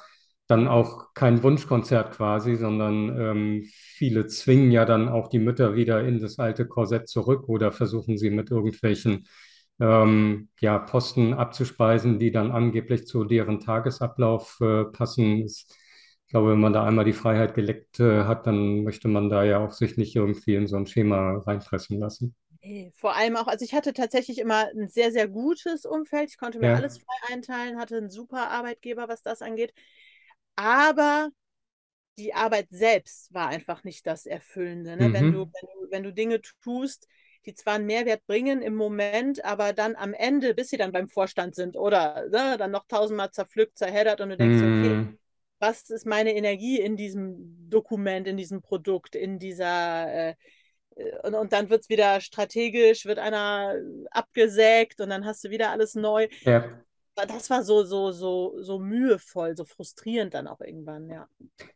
dann 0.49 0.67
auch 0.67 1.13
kein 1.13 1.43
Wunschkonzert 1.43 2.13
quasi, 2.15 2.55
sondern 2.57 3.09
ähm, 3.19 3.65
viele 3.71 4.27
zwingen 4.27 4.71
ja 4.71 4.85
dann 4.85 5.09
auch 5.09 5.29
die 5.29 5.39
Mütter 5.39 5.75
wieder 5.75 6.03
in 6.05 6.19
das 6.19 6.39
alte 6.39 6.67
Korsett 6.67 7.07
zurück 7.09 7.49
oder 7.49 7.71
versuchen 7.71 8.17
sie 8.17 8.31
mit 8.31 8.51
irgendwelchen 8.51 9.27
ähm, 9.79 10.49
ja, 10.59 10.79
Posten 10.79 11.33
abzuspeisen, 11.33 12.19
die 12.19 12.31
dann 12.31 12.51
angeblich 12.51 13.07
zu 13.07 13.23
deren 13.25 13.59
Tagesablauf 13.61 14.57
äh, 14.61 14.85
passen. 14.85 15.45
Ich 15.45 15.67
glaube, 16.29 16.51
wenn 16.51 16.59
man 16.59 16.73
da 16.73 16.83
einmal 16.85 17.05
die 17.05 17.13
Freiheit 17.13 17.55
geleckt 17.55 17.99
äh, 17.99 18.23
hat, 18.25 18.45
dann 18.47 18.83
möchte 18.83 19.07
man 19.07 19.29
da 19.29 19.43
ja 19.43 19.59
auch 19.59 19.71
sich 19.71 19.97
nicht 19.97 20.15
irgendwie 20.15 20.55
in 20.55 20.67
so 20.67 20.77
ein 20.77 20.87
Schema 20.87 21.37
reinpressen 21.45 21.99
lassen. 21.99 22.35
Vor 22.95 23.15
allem 23.15 23.35
auch, 23.37 23.47
also 23.47 23.63
ich 23.65 23.73
hatte 23.73 23.93
tatsächlich 23.93 24.37
immer 24.39 24.67
ein 24.75 24.89
sehr, 24.89 25.11
sehr 25.11 25.27
gutes 25.27 25.85
Umfeld. 25.85 26.29
Ich 26.29 26.37
konnte 26.37 26.59
mir 26.59 26.71
Ja. 26.71 26.75
alles 26.75 26.97
frei 26.97 27.33
einteilen, 27.33 27.79
hatte 27.79 27.97
einen 27.97 28.09
super 28.09 28.49
Arbeitgeber, 28.49 29.07
was 29.07 29.21
das 29.21 29.41
angeht. 29.41 29.73
Aber 30.59 31.29
die 32.17 32.33
Arbeit 32.33 32.67
selbst 32.71 33.33
war 33.33 33.47
einfach 33.49 33.83
nicht 33.83 34.05
das 34.07 34.25
Erfüllende. 34.25 34.97
Ne? 34.97 35.13
Wenn 35.13 35.29
Mhm. 35.29 35.31
du, 35.31 35.45
wenn 35.45 35.69
du, 35.85 35.91
wenn 35.91 36.03
du 36.03 36.13
Dinge 36.13 36.41
tust, 36.61 37.07
die 37.45 37.53
zwar 37.55 37.75
einen 37.75 37.85
Mehrwert 37.85 38.25
bringen 38.27 38.61
im 38.61 38.75
Moment, 38.75 39.43
aber 39.45 39.73
dann 39.73 39.95
am 39.95 40.13
Ende, 40.13 40.53
bis 40.53 40.69
sie 40.69 40.77
dann 40.77 40.91
beim 40.91 41.07
Vorstand 41.09 41.55
sind 41.55 41.77
oder 41.77 42.27
ne, 42.29 42.57
dann 42.57 42.71
noch 42.71 42.85
tausendmal 42.87 43.31
zerpflückt, 43.31 43.77
zerheddert 43.77 44.21
und 44.21 44.29
du 44.29 44.37
denkst, 44.37 44.61
okay, 44.63 44.99
Mm, 44.99 45.17
was 45.59 45.89
ist 45.89 46.05
meine 46.05 46.35
Energie 46.35 46.79
in 46.79 46.97
diesem 46.97 47.69
Dokument, 47.69 48.27
in 48.27 48.37
diesem 48.37 48.61
Produkt, 48.61 49.15
in 49.15 49.39
dieser 49.39 50.29
äh, 50.31 50.35
äh, 50.95 51.17
und, 51.23 51.35
und 51.35 51.53
dann 51.53 51.69
wird 51.69 51.81
es 51.83 51.89
wieder 51.89 52.21
strategisch, 52.21 53.05
wird 53.05 53.19
einer 53.19 53.75
abgesägt 54.11 55.01
und 55.01 55.09
dann 55.09 55.25
hast 55.25 55.43
du 55.45 55.49
wieder 55.51 55.71
alles 55.71 55.95
neu. 55.95 56.27
ja. 56.45 56.83
Das 57.27 57.49
war 57.49 57.63
so, 57.63 57.83
so, 57.83 58.11
so, 58.11 58.61
so 58.61 58.79
mühevoll, 58.79 59.55
so 59.55 59.65
frustrierend 59.65 60.33
dann 60.33 60.47
auch 60.47 60.61
irgendwann, 60.61 61.09
ja. 61.09 61.27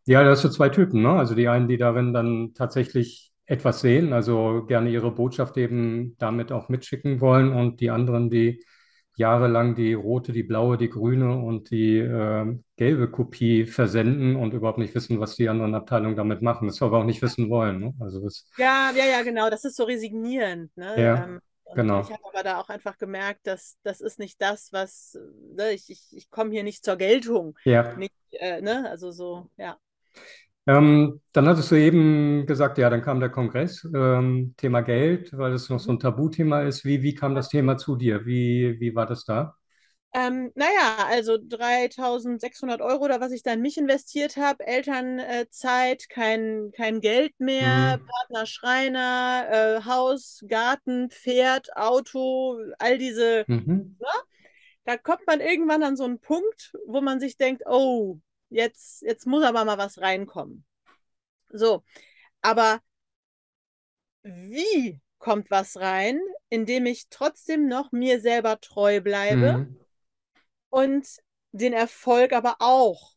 Ja, 0.06 0.24
da 0.24 0.32
hast 0.32 0.44
du 0.44 0.50
zwei 0.50 0.70
Typen, 0.70 1.02
ne? 1.02 1.12
Also 1.14 1.36
die 1.36 1.48
einen, 1.48 1.68
die 1.68 1.78
darin 1.78 2.14
dann 2.14 2.54
tatsächlich 2.54 3.32
etwas 3.46 3.82
sehen, 3.82 4.14
also 4.14 4.66
gerne 4.66 4.90
ihre 4.90 5.12
Botschaft 5.12 5.58
eben 5.58 6.16
damit 6.18 6.52
auch 6.52 6.70
mitschicken 6.70 7.20
wollen 7.22 7.52
und 7.54 7.80
die 7.82 7.90
anderen, 7.90 8.30
die 8.30 8.64
jahrelang 9.16 9.76
die 9.76 9.94
rote, 9.94 10.32
die 10.32 10.44
blaue, 10.44 10.78
die 10.78 10.90
grüne 10.90 11.38
und 11.38 11.70
die 11.70 11.98
äh, 12.00 12.58
gelbe 12.78 13.12
Kopie 13.12 13.66
versenden 13.66 14.36
und 14.36 14.54
überhaupt 14.54 14.80
nicht 14.80 14.96
wissen, 14.96 15.20
was 15.20 15.36
die 15.36 15.50
anderen 15.50 15.76
Abteilungen 15.76 16.16
damit 16.16 16.42
machen. 16.42 16.68
Das 16.68 16.82
aber 16.82 17.00
auch 17.00 17.04
nicht 17.06 17.22
wissen 17.22 17.50
wollen, 17.50 17.80
ne? 17.80 17.94
Also 18.00 18.22
das, 18.22 18.48
Ja, 18.56 18.92
ja, 18.96 19.06
ja, 19.06 19.24
genau. 19.24 19.50
Das 19.50 19.66
ist 19.66 19.76
so 19.76 19.84
resignierend, 19.86 20.76
ne? 20.78 20.94
Ja, 20.96 21.26
Ähm, 21.26 21.42
und 21.74 21.88
genau. 21.88 22.01
ich 22.01 22.12
habe 22.12 22.24
aber 22.25 22.44
da 22.44 22.60
auch 22.60 22.70
einfach 22.70 22.98
gemerkt, 22.98 23.48
dass 23.48 23.77
das 23.84 24.01
ist 24.01 24.20
nicht 24.20 24.42
das, 24.42 24.74
was, 24.74 25.18
ne, 25.56 25.72
ich, 25.74 25.89
ich, 25.89 26.15
ich 26.15 26.30
komme 26.32 26.51
hier 26.51 26.63
nicht 26.63 26.84
zur 26.86 26.96
Geltung. 26.98 27.58
ja. 27.65 27.84
Nicht, 27.96 28.13
äh, 28.32 28.62
ne? 28.62 28.89
Also 28.89 29.12
so, 29.12 29.50
ja. 29.58 29.80
Ähm, 30.65 31.20
dann 31.34 31.48
hattest 31.48 31.72
du 31.72 31.75
eben 31.75 32.46
gesagt, 32.46 32.77
ja, 32.77 32.89
dann 32.89 33.01
kam 33.01 33.20
der 33.20 33.30
Kongress, 33.30 33.86
ähm, 33.94 34.53
Thema 34.58 34.82
Geld, 34.82 35.38
weil 35.38 35.51
es 35.53 35.70
noch 35.70 35.80
so 35.80 35.92
Mhm. 35.92 35.94
ein 35.94 36.00
Tabuthema 36.00 36.62
ist. 36.62 36.86
Wie, 36.86 37.01
wie 37.03 37.13
kam 37.15 37.36
das 37.36 37.50
Thema 37.50 37.77
zu 37.77 37.98
dir? 37.98 38.25
Wie, 38.25 38.80
wie 38.80 38.96
war 38.96 39.06
das 39.06 39.25
da? 39.25 39.56
Ähm, 40.15 40.51
naja, 40.55 41.08
also 41.10 41.38
3600 41.41 42.82
Euro 42.82 43.03
oder 43.05 43.20
was 43.20 43.32
ich 43.32 43.41
da 43.41 43.53
in 43.53 43.62
mich 43.62 43.77
investiert 43.79 44.38
habe, 44.38 44.65
Elternzeit, 44.65 46.08
kein, 46.10 46.72
kein 46.75 47.01
Geld 47.01 47.39
mehr, 47.39 47.98
Mhm. 47.98 48.05
Partner, 48.05 48.46
Schreiner, 48.46 49.48
äh, 49.82 49.86
Haus, 49.86 50.43
Garten, 50.48 51.10
Pferd, 51.10 51.75
Auto, 51.75 52.60
all 52.77 52.98
diese, 53.00 53.48
Mhm. 53.48 53.96
ne? 54.00 54.08
Da 54.86 54.98
kommt 54.98 55.27
man 55.27 55.41
irgendwann 55.41 55.84
an 55.84 55.98
so 55.98 56.05
einen 56.05 56.20
Punkt, 56.20 56.74
wo 56.88 57.01
man 57.01 57.20
sich 57.20 57.38
denkt, 57.38 57.63
oh, 57.67 58.20
jetzt, 58.50 59.01
jetzt 59.03 59.27
muss 59.27 59.43
aber 59.43 59.65
mal 59.65 59.77
was 59.79 60.00
reinkommen. 60.01 60.65
So, 61.50 61.84
aber 62.41 62.82
wie 64.24 65.00
kommt 65.17 65.50
was 65.51 65.77
rein, 65.77 66.20
indem 66.50 66.86
ich 66.86 67.08
trotzdem 67.10 67.67
noch 67.67 67.91
mir 67.91 68.20
selber 68.22 68.60
treu 68.60 69.00
bleibe? 69.01 69.55
Mhm. 69.55 69.77
Und 70.74 71.08
den 71.51 71.72
Erfolg 71.72 72.34
aber 72.34 72.56
auch 72.58 73.13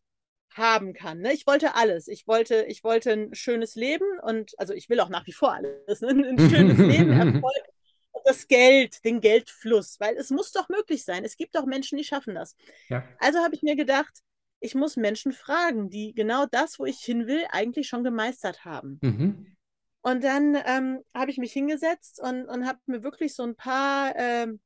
haben 0.51 0.93
kann. 0.93 1.21
Ne? 1.21 1.33
Ich 1.33 1.47
wollte 1.47 1.75
alles. 1.75 2.07
Ich 2.07 2.27
wollte, 2.29 2.67
ich 2.69 2.85
wollte 2.85 3.13
ein 3.13 3.35
schönes 3.35 3.77
Leben 3.77 4.05
und 4.23 4.53
also 4.59 4.75
ich 4.75 4.91
will 4.91 5.01
auch 5.01 5.09
nach 5.09 5.27
wie 5.27 5.33
vor 5.33 5.55
alles. 5.55 6.03
Ne? 6.03 6.11
Ein 6.11 6.39
schönes 6.39 6.79
Leben, 6.79 7.13
Erfolg 7.35 7.65
und 8.13 8.23
das 8.27 8.47
Geld, 8.47 9.03
den 9.07 9.23
Geldfluss, 9.23 9.99
weil 10.01 10.17
es 10.17 10.29
muss 10.29 10.53
doch 10.53 10.69
möglich 10.69 11.03
sein. 11.03 11.25
Es 11.25 11.39
gibt 11.39 11.55
doch 11.55 11.65
Menschen, 11.65 11.97
die 11.97 12.05
schaffen 12.05 12.35
das. 12.35 12.57
Ja. 12.91 13.05
Also 13.21 13.39
habe 13.39 13.55
ich 13.55 13.63
mir 13.63 13.75
gedacht, 13.75 14.21
ich 14.61 14.75
muss 14.75 14.97
Menschen 14.97 15.33
fragen, 15.33 15.89
die 15.89 16.15
genau 16.15 16.45
das, 16.45 16.79
wo 16.79 16.85
ich 16.85 16.99
hin 16.99 17.27
will, 17.27 17.45
eigentlich 17.53 17.89
schon 17.89 18.05
gemeistert 18.05 18.67
haben. 18.67 18.99
Mhm. 19.01 19.57
Und 20.03 20.23
dann 20.23 20.57
ähm, 20.67 21.01
habe 21.15 21.31
ich 21.31 21.39
mich 21.39 21.53
hingesetzt 21.53 22.21
und, 22.23 22.45
und 22.47 22.67
habe 22.67 22.79
mir 22.85 23.03
wirklich 23.03 23.35
so 23.35 23.45
ein 23.45 23.57
paar 23.57 24.15
ähm, 24.17 24.61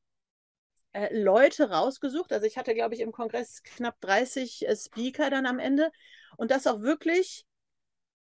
äh, 0.93 1.17
Leute 1.17 1.71
rausgesucht. 1.71 2.33
Also 2.33 2.47
ich 2.47 2.57
hatte, 2.59 2.75
glaube 2.75 2.95
ich, 2.95 3.01
im 3.01 3.13
Kongress 3.13 3.63
knapp 3.63 4.01
30 4.01 4.69
äh, 4.69 4.77
Speaker 4.77 5.31
dann 5.31 5.47
am 5.47 5.59
Ende. 5.59 5.91
Und 6.37 6.51
das 6.51 6.67
auch 6.67 6.81
wirklich 6.83 7.47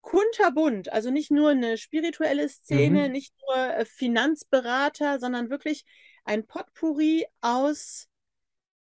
kunterbunt. 0.01 0.91
Also 0.91 1.11
nicht 1.11 1.31
nur 1.31 1.51
eine 1.51 1.77
spirituelle 1.77 2.47
Szene, 2.49 3.07
Mhm. 3.07 3.11
nicht 3.11 3.33
nur 3.47 3.55
äh, 3.57 3.85
Finanzberater, 3.85 5.19
sondern 5.19 5.49
wirklich 5.49 5.85
ein 6.23 6.45
Potpourri 6.47 7.25
aus 7.41 8.07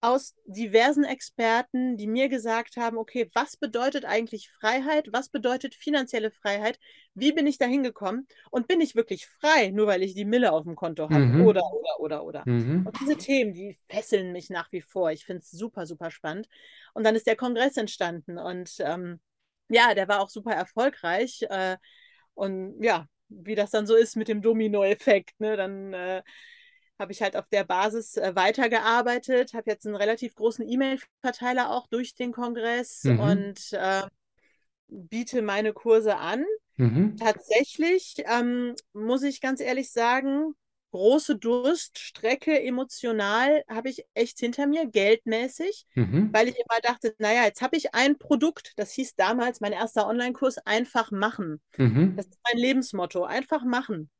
aus 0.03 0.36
diversen 0.45 1.05
Experten, 1.05 1.95
die 1.95 2.07
mir 2.07 2.27
gesagt 2.27 2.75
haben, 2.75 2.98
okay, 2.98 3.31
was 3.33 3.55
bedeutet 3.55 4.03
eigentlich 4.03 4.50
Freiheit? 4.50 5.07
Was 5.13 5.29
bedeutet 5.29 5.75
finanzielle 5.75 6.29
Freiheit? 6.29 6.77
Wie 7.13 7.31
bin 7.31 7.48
ich 7.48 7.57
da 7.57 7.65
hingekommen? 7.65 8.27
Und 8.51 8.67
bin 8.67 8.81
ich 8.81 8.95
wirklich 8.95 9.27
frei, 9.27 9.69
nur 9.69 9.88
weil 9.88 10.03
ich 10.03 10.13
die 10.13 10.25
Mille 10.25 10.51
auf 10.51 10.65
dem 10.65 10.75
Konto 10.75 11.10
habe? 11.10 11.24
Mhm. 11.24 11.45
Oder, 11.45 11.63
oder, 11.63 12.00
oder, 12.00 12.25
oder. 12.25 12.43
Mhm. 12.45 12.86
Und 12.86 13.00
diese 13.00 13.15
Themen, 13.15 13.53
die 13.53 13.79
fesseln 13.88 14.33
mich 14.33 14.50
nach 14.50 14.69
wie 14.74 14.81
vor. 14.81 15.10
Ich 15.12 15.24
finde 15.24 15.39
es 15.39 15.51
super, 15.51 15.86
super 15.86 16.12
spannend. 16.12 16.50
Und 16.93 17.05
dann 17.05 17.15
ist 17.15 17.25
der 17.25 17.38
Kongress 17.38 17.77
entstanden 17.77 18.38
und 18.38 18.75
ähm, 18.79 19.22
ja, 19.69 19.95
der 19.95 20.10
war 20.10 20.19
auch 20.19 20.29
super 20.29 20.51
erfolgreich. 20.51 21.43
Äh, 21.50 21.77
und 22.33 22.83
ja, 22.83 23.07
wie 23.29 23.55
das 23.55 23.72
dann 23.72 23.88
so 23.88 23.95
ist 23.95 24.17
mit 24.17 24.27
dem 24.27 24.41
Domino-Effekt, 24.41 25.39
ne? 25.39 25.55
Dann 25.55 25.93
äh, 25.93 26.24
habe 27.00 27.12
ich 27.12 27.21
halt 27.21 27.35
auf 27.35 27.47
der 27.50 27.63
Basis 27.63 28.17
äh, 28.17 28.35
weitergearbeitet, 28.35 29.53
habe 29.53 29.69
jetzt 29.69 29.85
einen 29.85 29.95
relativ 29.95 30.35
großen 30.35 30.67
E-Mail-Verteiler 30.67 31.71
auch 31.71 31.88
durch 31.88 32.15
den 32.15 32.31
Kongress 32.31 33.03
Mhm. 33.03 33.19
und 33.19 33.73
äh, 33.73 34.03
biete 34.88 35.41
meine 35.41 35.73
Kurse 35.73 36.17
an. 36.17 36.45
Mhm. 36.77 37.17
Tatsächlich 37.17 38.15
ähm, 38.25 38.75
muss 38.93 39.23
ich 39.23 39.41
ganz 39.41 39.59
ehrlich 39.59 39.91
sagen, 39.91 40.53
große 40.91 41.38
Durststrecke 41.38 42.62
emotional 42.62 43.63
habe 43.67 43.89
ich 43.89 44.05
echt 44.13 44.39
hinter 44.39 44.67
mir, 44.67 44.85
geldmäßig, 44.85 45.85
Mhm. 45.95 46.29
weil 46.31 46.47
ich 46.50 46.55
immer 46.55 46.79
dachte, 46.83 47.15
naja, 47.17 47.45
jetzt 47.45 47.63
habe 47.63 47.75
ich 47.77 47.95
ein 47.95 48.19
Produkt, 48.19 48.73
das 48.75 48.91
hieß 48.93 49.15
damals 49.15 49.59
mein 49.59 49.71
erster 49.73 50.07
Online-Kurs, 50.07 50.59
einfach 50.59 51.09
machen. 51.09 51.62
Mhm. 51.77 52.15
Das 52.15 52.27
ist 52.27 52.38
mein 52.47 52.62
Lebensmotto, 52.62 53.23
einfach 53.23 53.63
machen. 53.63 54.12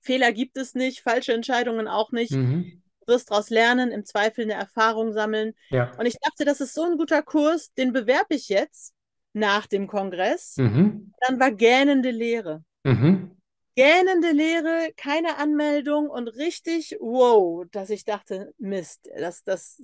Fehler 0.00 0.32
gibt 0.32 0.56
es 0.56 0.74
nicht, 0.74 1.00
falsche 1.00 1.32
Entscheidungen 1.32 1.88
auch 1.88 2.12
nicht. 2.12 2.32
Mhm. 2.32 2.82
Du 3.00 3.12
wirst 3.12 3.30
daraus 3.30 3.50
lernen, 3.50 3.90
im 3.90 4.04
Zweifel 4.04 4.44
eine 4.44 4.54
Erfahrung 4.54 5.12
sammeln. 5.12 5.54
Ja. 5.70 5.92
Und 5.98 6.06
ich 6.06 6.16
dachte, 6.20 6.44
das 6.44 6.60
ist 6.60 6.74
so 6.74 6.84
ein 6.84 6.96
guter 6.96 7.22
Kurs, 7.22 7.72
den 7.74 7.92
bewerbe 7.92 8.34
ich 8.34 8.48
jetzt 8.48 8.94
nach 9.32 9.66
dem 9.66 9.86
Kongress. 9.86 10.56
Mhm. 10.56 11.12
Dann 11.20 11.38
war 11.40 11.50
gähnende 11.52 12.10
Leere. 12.10 12.64
Mhm. 12.84 13.36
Gähnende 13.76 14.32
Leere, 14.32 14.90
keine 14.96 15.38
Anmeldung 15.38 16.10
und 16.10 16.28
richtig 16.28 16.96
wow, 17.00 17.64
dass 17.70 17.88
ich 17.90 18.04
dachte, 18.04 18.52
Mist, 18.58 19.08
das, 19.16 19.42
das, 19.44 19.80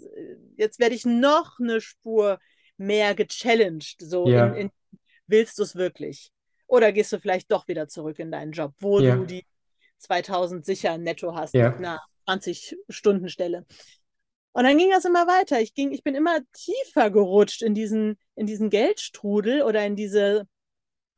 jetzt 0.57 0.81
werde 0.81 0.95
ich 0.95 1.05
noch 1.07 1.59
eine 1.61 1.81
Spur 1.81 2.39
mehr 2.77 3.15
gechallenged. 3.15 3.97
So 4.01 4.27
in, 4.27 4.33
Ja. 4.33 4.47
in 4.55 4.71
willst 5.27 5.59
du 5.59 5.63
es 5.63 5.77
wirklich? 5.77 6.31
Oder 6.67 6.93
gehst 6.93 7.13
du 7.13 7.21
vielleicht 7.21 7.51
doch 7.53 7.69
wieder 7.69 7.89
zurück 7.89 8.19
in 8.19 8.31
deinen 8.33 8.53
Job, 8.53 8.73
wo 8.81 9.01
Ja. 9.01 9.17
du 9.17 9.25
die 9.25 9.47
2000 9.99 10.65
sicher 10.65 10.99
netto 10.99 11.35
hast 11.35 11.55
Ja. 11.55 11.71
mit 11.71 11.79
einer 11.79 12.01
20-Stunden-Stelle. 12.27 13.67
Und 14.53 14.65
dann 14.65 14.79
ging 14.79 14.91
das 14.91 15.05
immer 15.05 15.27
weiter. 15.27 15.61
Ich, 15.61 15.75
ging, 15.75 15.93
ich 15.93 16.03
bin 16.03 16.15
immer 16.15 16.39
tiefer 16.53 17.11
gerutscht 17.11 17.63
in 17.63 17.75
diesen, 17.75 18.17
in 18.35 18.47
diesen 18.47 18.71
Geldstrudel 18.71 19.63
oder 19.63 19.85
in 19.85 19.97
diese, 19.97 20.47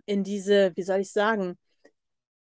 in 0.06 0.24
diese, 0.24 0.72
wie 0.74 0.82
soll 0.82 1.00
ich 1.00 1.12
sagen, 1.12 1.56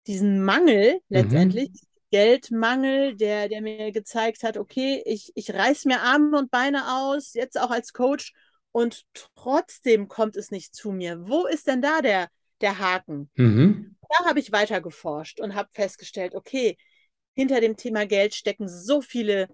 diesen 0.06 0.42
Mangel 0.42 1.00
letztendlich, 1.08 1.68
Mhm. 1.70 1.78
Geldmangel, 2.10 3.16
der, 3.16 3.50
der 3.50 3.60
mir 3.60 3.92
gezeigt 3.92 4.42
hat, 4.42 4.56
okay, 4.56 5.02
ich, 5.04 5.30
ich 5.34 5.52
reiß 5.52 5.84
mir 5.84 6.00
Arme 6.00 6.38
und 6.38 6.50
Beine 6.50 6.96
aus, 6.96 7.34
jetzt 7.34 7.60
auch 7.60 7.70
als 7.70 7.92
Coach, 7.92 8.32
und 8.72 9.02
trotzdem 9.12 10.08
kommt 10.08 10.34
es 10.36 10.50
nicht 10.50 10.74
zu 10.74 10.90
mir. 10.90 11.28
Wo 11.28 11.44
ist 11.44 11.66
denn 11.66 11.82
da 11.82 12.00
der, 12.00 12.28
der 12.62 12.78
Haken? 12.78 13.30
Mhm. 13.34 13.97
Da 14.08 14.24
habe 14.24 14.40
ich 14.40 14.52
weiter 14.52 14.80
geforscht 14.80 15.40
und 15.40 15.54
habe 15.54 15.68
festgestellt, 15.72 16.34
okay, 16.34 16.76
hinter 17.34 17.60
dem 17.60 17.76
Thema 17.76 18.06
Geld 18.06 18.34
stecken 18.34 18.68
so 18.68 19.00
viele 19.00 19.48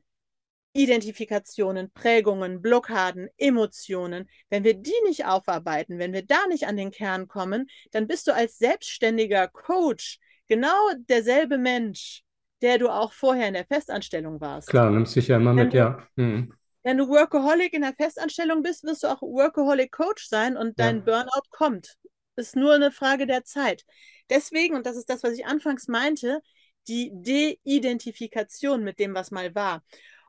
Identifikationen, 0.73 1.93
Prägungen, 1.93 2.61
Blockaden, 2.61 3.29
Emotionen. 3.37 4.29
Wenn 4.51 4.65
wir 4.65 4.75
die 4.75 4.93
nicht 5.07 5.25
aufarbeiten, 5.25 5.99
wenn 5.99 6.13
wir 6.13 6.25
da 6.27 6.47
nicht 6.49 6.67
an 6.67 6.77
den 6.77 6.91
Kern 6.91 7.29
kommen, 7.29 7.69
dann 7.93 8.07
bist 8.07 8.27
du 8.27 8.35
als 8.35 8.59
selbstständiger 8.59 9.49
Coach 9.49 10.19
genau 10.49 10.75
derselbe 11.09 11.59
Mensch, 11.59 12.23
der 12.61 12.79
du 12.79 12.89
auch 12.89 13.13
vorher 13.13 13.49
in 13.49 13.55
der 13.55 13.67
Festanstellung 13.67 14.41
warst. 14.41 14.69
Klar, 14.69 14.91
nimmst 14.91 15.15
dich 15.15 15.29
ja 15.29 15.37
immer 15.37 15.55
Wenn 15.55 15.65
mit, 15.67 15.75
du, 15.75 15.79
ja. 15.79 16.09
Mhm. 16.17 16.53
wenn 16.83 16.99
du 16.99 17.09
Workaholic 17.09 17.73
in 17.73 17.83
der 17.83 17.95
Festanstellung 17.95 18.63
bist, 18.63 18.85
wirst 18.85 19.05
du 19.05 19.09
auch 19.09 19.23
Workaholic 19.23 19.93
Coach 19.93 20.27
sein 20.27 20.57
und 20.57 20.79
dein 20.81 20.99
Ja. 20.99 21.03
Burnout 21.03 21.49
kommt. 21.51 21.97
Ist 22.37 22.57
nur 22.57 22.75
eine 22.75 22.91
Frage 22.91 23.27
der 23.27 23.45
Zeit. 23.45 23.85
Deswegen, 24.31 24.75
und 24.75 24.87
das 24.87 24.97
ist 24.97 25.11
das, 25.11 25.23
was 25.23 25.33
ich 25.33 25.47
anfangs 25.47 25.89
meinte, 25.89 26.41
die 26.89 27.11
De-Identifikation 27.13 28.83
mit 28.83 28.99
dem, 28.99 29.15
was 29.15 29.31
mal 29.31 29.55
war. 29.55 29.83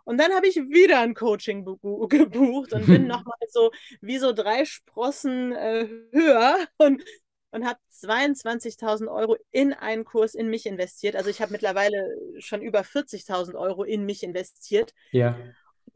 Und 0.03 0.19
dann 0.19 0.33
habe 0.33 0.47
ich 0.47 0.55
wieder 0.55 0.99
ein 0.99 1.15
Coaching 1.15 1.65
bu- 1.65 2.07
gebucht 2.07 2.73
und 2.73 2.85
bin 2.85 3.07
nochmal 3.07 3.37
so 3.49 3.71
wie 4.01 4.17
so 4.17 4.33
drei 4.33 4.65
Sprossen 4.65 5.51
äh, 5.51 5.87
höher 6.11 6.57
und, 6.77 7.03
und 7.51 7.65
habe 7.65 7.79
22.000 7.89 9.07
Euro 9.09 9.37
in 9.51 9.73
einen 9.73 10.05
Kurs 10.05 10.35
in 10.35 10.49
mich 10.49 10.65
investiert. 10.65 11.15
Also 11.15 11.29
ich 11.29 11.41
habe 11.41 11.51
mittlerweile 11.51 12.15
schon 12.39 12.61
über 12.61 12.83
40.000 12.83 13.55
Euro 13.55 13.83
in 13.83 14.05
mich 14.05 14.23
investiert. 14.23 14.93
Ja. 15.11 15.37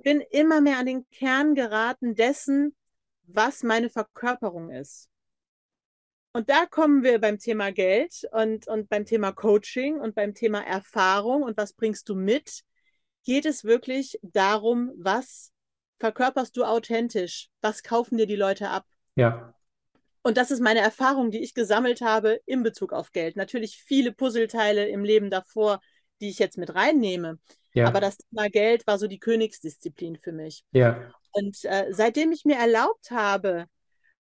Bin 0.01 0.22
immer 0.32 0.62
mehr 0.62 0.79
an 0.79 0.86
den 0.86 1.08
Kern 1.12 1.56
geraten 1.56 2.15
dessen, 2.15 2.75
was 3.24 3.63
meine 3.63 3.89
Verkörperung 3.89 4.72
ist. 4.72 5.10
Und 6.31 6.50
da 6.50 6.65
kommen 6.65 7.03
wir 7.03 7.19
beim 7.19 7.39
Thema 7.39 7.71
Geld 7.71 8.27
und, 8.31 8.67
und 8.67 8.88
beim 8.89 9.05
Thema 9.05 9.31
Coaching 9.31 10.00
und 10.00 10.13
beim 10.13 10.33
Thema 10.33 10.62
Erfahrung 10.62 11.41
und 11.41 11.57
was 11.57 11.74
bringst 11.74 12.07
du 12.07 12.15
mit, 12.15 12.62
geht 13.24 13.45
es 13.45 13.63
wirklich 13.63 14.19
darum, 14.21 14.91
was 14.98 15.51
verkörperst 16.00 16.55
du 16.55 16.63
authentisch? 16.63 17.50
Was 17.62 17.83
kaufen 17.83 18.17
dir 18.17 18.27
die 18.27 18.36
Leute 18.36 18.69
ab? 18.69 18.86
Ja. 19.15 19.55
Und 20.21 20.38
das 20.38 20.51
ist 20.51 20.59
meine 20.62 20.81
Erfahrung, 20.81 21.31
die 21.31 21.39
ich 21.39 21.53
gesammelt 21.53 22.01
habe 22.01 22.39
in 22.45 22.62
Bezug 22.62 22.93
auf 22.93 23.12
Geld. 23.12 23.36
Natürlich 23.36 23.81
viele 23.83 24.12
Puzzleteile 24.12 24.88
im 24.88 25.03
Leben 25.03 25.29
davor, 25.29 25.79
die 26.21 26.29
ich 26.29 26.39
jetzt 26.39 26.57
mit 26.57 26.75
reinnehme. 26.75 27.39
Ja. 27.74 27.88
Aber 27.88 28.01
das 28.01 28.17
Thema 28.17 28.50
Geld 28.50 28.86
war 28.86 28.98
so 28.98 29.07
die 29.07 29.19
Königsdisziplin 29.19 30.17
für 30.17 30.31
mich. 30.31 30.63
Ja. 30.71 31.12
Und 31.31 31.63
äh, 31.63 31.88
seitdem 31.91 32.31
ich 32.31 32.45
mir 32.45 32.57
erlaubt 32.57 33.12
habe, 33.12 33.65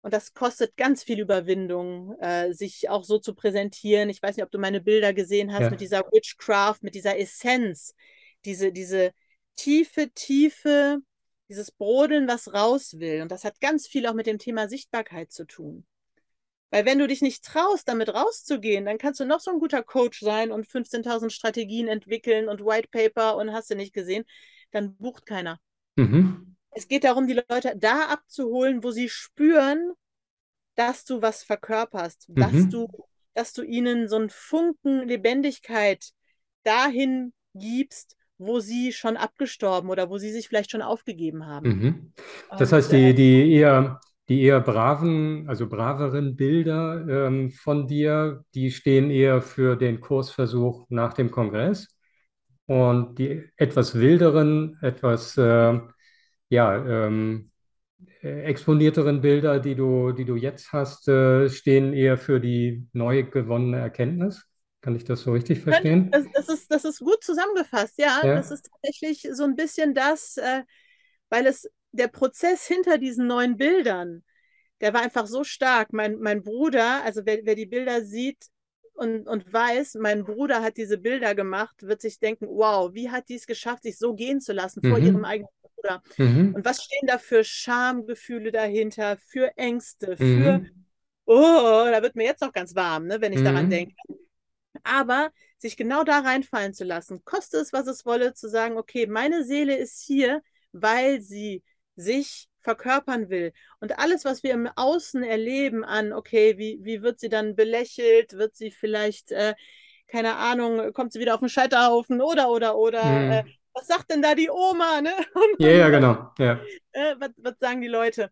und 0.07 0.13
das 0.13 0.33
kostet 0.33 0.77
ganz 0.77 1.03
viel 1.03 1.19
Überwindung, 1.19 2.17
äh, 2.21 2.53
sich 2.53 2.89
auch 2.89 3.03
so 3.03 3.19
zu 3.19 3.35
präsentieren. 3.35 4.09
Ich 4.09 4.23
weiß 4.23 4.37
nicht, 4.37 4.45
ob 4.45 4.51
du 4.51 4.57
meine 4.57 4.79
Bilder 4.79 5.13
gesehen 5.13 5.51
hast 5.51 5.63
Ja. 5.63 5.69
mit 5.69 5.81
dieser 5.81 6.05
Witchcraft, 6.13 6.77
mit 6.81 6.95
dieser 6.95 7.19
Essenz, 7.19 7.93
diese, 8.45 8.71
diese 8.71 9.11
tiefe, 9.57 10.09
tiefe, 10.15 10.99
dieses 11.49 11.71
Brodeln, 11.71 12.25
was 12.25 12.53
raus 12.53 12.99
will. 12.99 13.21
Und 13.21 13.33
das 13.33 13.43
hat 13.43 13.59
ganz 13.59 13.85
viel 13.85 14.07
auch 14.07 14.13
mit 14.13 14.27
dem 14.27 14.39
Thema 14.39 14.69
Sichtbarkeit 14.69 15.33
zu 15.33 15.45
tun. 15.45 15.85
Weil 16.69 16.85
wenn 16.85 16.99
du 16.99 17.07
dich 17.09 17.21
nicht 17.21 17.43
traust, 17.43 17.89
damit 17.89 18.07
rauszugehen, 18.07 18.85
dann 18.85 18.97
kannst 18.97 19.19
du 19.19 19.25
noch 19.25 19.41
so 19.41 19.51
ein 19.51 19.59
guter 19.59 19.83
Coach 19.83 20.21
sein 20.21 20.53
und 20.53 20.67
15.000 20.67 21.33
Strategien 21.33 21.89
entwickeln 21.89 22.47
und 22.47 22.63
White 22.63 22.87
Paper 22.93 23.35
und 23.35 23.51
hast 23.51 23.71
du 23.71 23.75
nicht 23.75 23.93
gesehen, 23.93 24.23
dann 24.71 24.95
bucht 24.95 25.25
keiner. 25.25 25.59
Mhm. 25.97 26.56
Es 26.77 26.87
geht 26.87 27.03
darum, 27.03 27.25
die 27.25 27.33
Leute 27.49 27.73
da 27.75 28.05
abzuholen, 28.09 28.83
wo 28.83 28.91
sie 28.91 29.09
spüren, 29.09 29.93
dass 30.75 31.05
du 31.05 31.23
was 31.23 31.41
verkörperst, 31.41 32.29
mhm. 32.29 32.35
dass 32.35 32.69
du, 32.69 32.87
dass 33.33 33.53
du 33.53 33.63
ihnen 33.63 34.07
so 34.07 34.17
einen 34.17 34.29
Funken 34.29 35.07
Lebendigkeit 35.07 36.11
dahin 36.63 37.33
gibst, 37.55 38.15
wo 38.37 38.59
sie 38.59 38.91
schon 38.91 39.17
abgestorben 39.17 39.89
oder 39.89 40.11
wo 40.11 40.19
sie 40.19 40.31
sich 40.31 40.47
vielleicht 40.47 40.69
schon 40.69 40.83
aufgegeben 40.83 41.47
haben. 41.47 41.69
Mhm. 41.69 42.13
Das 42.51 42.71
Und, 42.71 42.77
heißt, 42.77 42.91
die, 42.91 43.09
äh, 43.09 43.13
die 43.13 43.53
eher 43.53 43.99
die 44.29 44.41
eher 44.41 44.59
braven, 44.59 45.47
also 45.47 45.67
braveren 45.67 46.35
Bilder 46.35 47.27
ähm, 47.27 47.49
von 47.49 47.87
dir, 47.87 48.43
die 48.53 48.71
stehen 48.71 49.09
eher 49.09 49.41
für 49.41 49.77
den 49.77 50.01
Kursversuch 50.01 50.85
nach 50.89 51.13
dem 51.13 51.31
Kongress. 51.31 51.87
Und 52.65 53.17
die 53.17 53.49
etwas 53.55 53.95
wilderen, 53.95 54.77
etwas 54.81 55.37
äh, 55.37 55.79
ja, 56.49 57.07
ähm, 57.07 57.51
exponierteren 58.21 59.21
Bilder, 59.21 59.59
die 59.59 59.75
du, 59.75 60.11
die 60.11 60.25
du 60.25 60.35
jetzt 60.35 60.71
hast, 60.71 61.07
äh, 61.07 61.49
stehen 61.49 61.93
eher 61.93 62.17
für 62.17 62.39
die 62.39 62.87
neu 62.93 63.23
gewonnene 63.23 63.79
Erkenntnis. 63.79 64.45
Kann 64.81 64.95
ich 64.95 65.03
das 65.03 65.21
so 65.21 65.31
richtig 65.31 65.61
verstehen? 65.61 66.11
Das, 66.11 66.25
das, 66.33 66.49
ist, 66.49 66.71
das 66.71 66.85
ist 66.85 66.99
gut 66.99 67.23
zusammengefasst, 67.23 67.97
ja. 67.97 68.21
ja. 68.23 68.35
Das 68.35 68.51
ist 68.51 68.69
tatsächlich 68.71 69.27
so 69.33 69.43
ein 69.43 69.55
bisschen 69.55 69.93
das, 69.93 70.37
äh, 70.37 70.63
weil 71.29 71.47
es 71.47 71.69
der 71.91 72.07
Prozess 72.07 72.67
hinter 72.67 72.97
diesen 72.97 73.27
neuen 73.27 73.57
Bildern, 73.57 74.23
der 74.81 74.93
war 74.93 75.01
einfach 75.01 75.25
so 75.25 75.43
stark. 75.43 75.91
Mein, 75.91 76.19
mein 76.19 76.43
Bruder, 76.43 77.03
also 77.03 77.21
wer, 77.25 77.39
wer 77.43 77.55
die 77.55 77.65
Bilder 77.65 78.03
sieht, 78.03 78.37
und, 78.97 79.27
und 79.27 79.53
weiß, 79.53 79.95
mein 80.01 80.23
Bruder 80.23 80.63
hat 80.63 80.77
diese 80.77 80.97
Bilder 80.97 81.35
gemacht, 81.35 81.75
wird 81.83 82.01
sich 82.01 82.19
denken, 82.19 82.47
wow, 82.47 82.91
wie 82.93 83.11
hat 83.11 83.29
die 83.29 83.35
es 83.35 83.45
geschafft, 83.45 83.83
sich 83.83 83.97
so 83.99 84.15
gehen 84.15 84.41
zu 84.41 84.53
lassen 84.53 84.81
mhm. 84.83 84.89
vor 84.89 84.97
ihrem 84.97 85.23
eigenen 85.23 85.49
Bruder? 85.77 86.03
Mhm. 86.17 86.55
Und 86.55 86.65
was 86.65 86.83
stehen 86.83 87.07
da 87.07 87.17
für 87.17 87.43
Schamgefühle 87.43 88.51
dahinter, 88.51 89.17
für 89.17 89.55
Ängste, 89.57 90.17
für, 90.17 90.59
mhm. 90.59 90.85
oh, 91.25 91.85
da 91.89 92.01
wird 92.01 92.15
mir 92.15 92.25
jetzt 92.25 92.41
noch 92.41 92.51
ganz 92.51 92.75
warm, 92.75 93.07
ne, 93.07 93.21
wenn 93.21 93.33
ich 93.33 93.43
daran 93.43 93.65
mhm. 93.65 93.69
denke. 93.69 93.95
Aber 94.83 95.31
sich 95.57 95.77
genau 95.77 96.03
da 96.03 96.19
reinfallen 96.19 96.73
zu 96.73 96.83
lassen, 96.83 97.23
koste 97.23 97.57
es, 97.57 97.73
was 97.73 97.87
es 97.87 98.05
wolle, 98.05 98.33
zu 98.33 98.49
sagen, 98.49 98.77
okay, 98.77 99.07
meine 99.07 99.43
Seele 99.43 99.75
ist 99.75 100.01
hier, 100.01 100.41
weil 100.71 101.21
sie 101.21 101.63
sich 101.95 102.47
verkörpern 102.59 103.29
will. 103.29 103.53
Und 103.79 103.97
alles, 103.97 104.25
was 104.25 104.43
wir 104.43 104.53
im 104.53 104.69
Außen 104.75 105.23
erleben 105.23 105.83
an, 105.83 106.13
okay, 106.13 106.57
wie, 106.57 106.79
wie 106.81 107.01
wird 107.01 107.19
sie 107.19 107.29
dann 107.29 107.55
belächelt, 107.55 108.33
wird 108.33 108.55
sie 108.55 108.71
vielleicht, 108.71 109.31
äh, 109.31 109.55
keine 110.07 110.35
Ahnung, 110.35 110.93
kommt 110.93 111.13
sie 111.13 111.19
wieder 111.19 111.33
auf 111.33 111.39
den 111.39 111.49
Scheiterhaufen 111.49 112.21
oder, 112.21 112.49
oder, 112.49 112.77
oder, 112.77 113.03
mhm. 113.03 113.31
äh, 113.31 113.43
was 113.77 113.87
sagt 113.87 114.11
denn 114.11 114.21
da 114.21 114.35
die 114.35 114.49
Oma, 114.49 115.01
ne? 115.01 115.11
ja, 115.59 115.69
ja, 115.69 115.89
genau. 115.89 116.31
Ja. 116.37 116.59
Äh, 116.91 117.15
was, 117.19 117.29
was 117.37 117.55
sagen 117.59 117.81
die 117.81 117.87
Leute? 117.87 118.31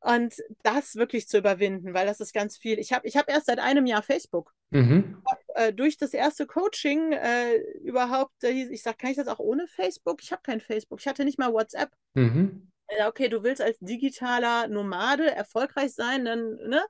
Und 0.00 0.34
das 0.62 0.94
wirklich 0.94 1.26
zu 1.26 1.38
überwinden, 1.38 1.94
weil 1.94 2.06
das 2.06 2.20
ist 2.20 2.32
ganz 2.32 2.56
viel. 2.56 2.78
Ich 2.78 2.92
habe 2.92 3.06
ich 3.08 3.16
hab 3.16 3.28
erst 3.28 3.46
seit 3.46 3.58
einem 3.58 3.86
Jahr 3.86 4.02
Facebook. 4.02 4.52
Mhm. 4.70 5.22
Hab, 5.28 5.40
äh, 5.54 5.72
durch 5.72 5.96
das 5.96 6.14
erste 6.14 6.46
Coaching 6.46 7.12
äh, 7.12 7.56
überhaupt, 7.82 8.44
äh, 8.44 8.50
ich 8.50 8.82
sage, 8.82 8.98
kann 8.98 9.10
ich 9.10 9.16
das 9.16 9.28
auch 9.28 9.40
ohne 9.40 9.66
Facebook? 9.66 10.22
Ich 10.22 10.32
habe 10.32 10.42
kein 10.42 10.60
Facebook. 10.60 11.00
Ich 11.00 11.08
hatte 11.08 11.24
nicht 11.24 11.38
mal 11.38 11.52
WhatsApp. 11.52 11.90
Mhm 12.14 12.70
okay, 13.06 13.28
du 13.28 13.42
willst 13.42 13.62
als 13.62 13.78
digitaler 13.80 14.68
Nomade 14.68 15.30
erfolgreich 15.30 15.94
sein, 15.94 16.24
dann 16.24 16.56
ne, 16.68 16.84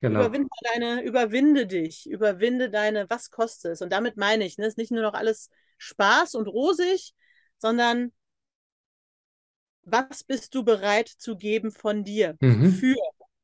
genau. 0.00 0.20
überwinde, 0.20 0.48
deine, 0.72 1.02
überwinde 1.02 1.66
dich, 1.66 2.08
überwinde 2.08 2.70
deine, 2.70 3.08
was 3.10 3.30
kostet 3.30 3.72
es? 3.72 3.82
Und 3.82 3.92
damit 3.92 4.16
meine 4.16 4.44
ich, 4.44 4.58
ne, 4.58 4.66
ist 4.66 4.78
nicht 4.78 4.92
nur 4.92 5.02
noch 5.02 5.14
alles 5.14 5.50
Spaß 5.78 6.34
und 6.34 6.46
rosig, 6.46 7.14
sondern 7.60 8.12
was 9.82 10.24
bist 10.24 10.54
du 10.54 10.64
bereit 10.64 11.08
zu 11.08 11.36
geben 11.36 11.70
von 11.70 12.04
dir 12.04 12.36
mhm. 12.40 12.70
für 12.70 12.96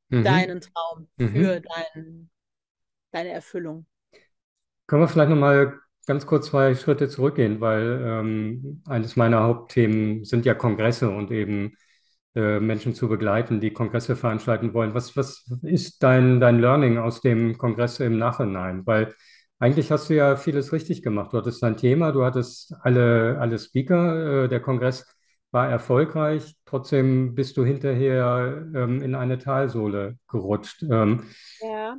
mhm. 0.08 0.24
deinen 0.24 0.60
Traum, 0.60 1.08
mhm. 1.16 1.28
für 1.28 1.60
dein, 1.60 2.30
deine 3.10 3.30
Erfüllung? 3.30 3.86
Können 4.86 5.02
wir 5.02 5.08
vielleicht 5.08 5.30
nochmal 5.30 5.78
ganz 6.06 6.26
kurz 6.26 6.46
zwei 6.46 6.74
Schritte 6.74 7.08
zurückgehen, 7.08 7.60
weil 7.60 8.00
ähm, 8.04 8.82
eines 8.86 9.16
meiner 9.16 9.42
Hauptthemen 9.42 10.24
sind 10.24 10.46
ja 10.46 10.54
Kongresse 10.54 11.10
und 11.10 11.32
eben 11.32 11.76
äh, 12.36 12.60
Menschen 12.60 12.94
zu 12.94 13.08
begleiten, 13.08 13.60
die 13.60 13.72
Kongresse 13.72 14.14
veranstalten 14.14 14.72
wollen. 14.72 14.94
Was, 14.94 15.16
was 15.16 15.50
ist 15.62 16.02
dein, 16.02 16.38
dein 16.38 16.60
Learning 16.60 16.98
aus 16.98 17.20
dem 17.20 17.58
Kongress 17.58 17.98
im 17.98 18.18
Nachhinein? 18.18 18.86
Weil 18.86 19.14
eigentlich 19.58 19.90
hast 19.90 20.10
du 20.10 20.14
ja 20.14 20.36
vieles 20.36 20.72
richtig 20.72 21.02
gemacht. 21.02 21.32
Du 21.32 21.38
hattest 21.38 21.62
dein 21.62 21.76
Thema, 21.76 22.12
du 22.12 22.24
hattest 22.24 22.74
alle, 22.80 23.38
alle 23.38 23.58
Speaker, 23.58 24.44
äh, 24.44 24.48
der 24.48 24.60
Kongress 24.60 25.06
war 25.50 25.70
erfolgreich, 25.70 26.54
trotzdem 26.66 27.34
bist 27.34 27.56
du 27.56 27.64
hinterher 27.64 28.66
ähm, 28.74 29.00
in 29.00 29.14
eine 29.14 29.38
Talsohle 29.38 30.18
gerutscht. 30.28 30.82
Ähm, 30.82 31.24
ja. 31.60 31.96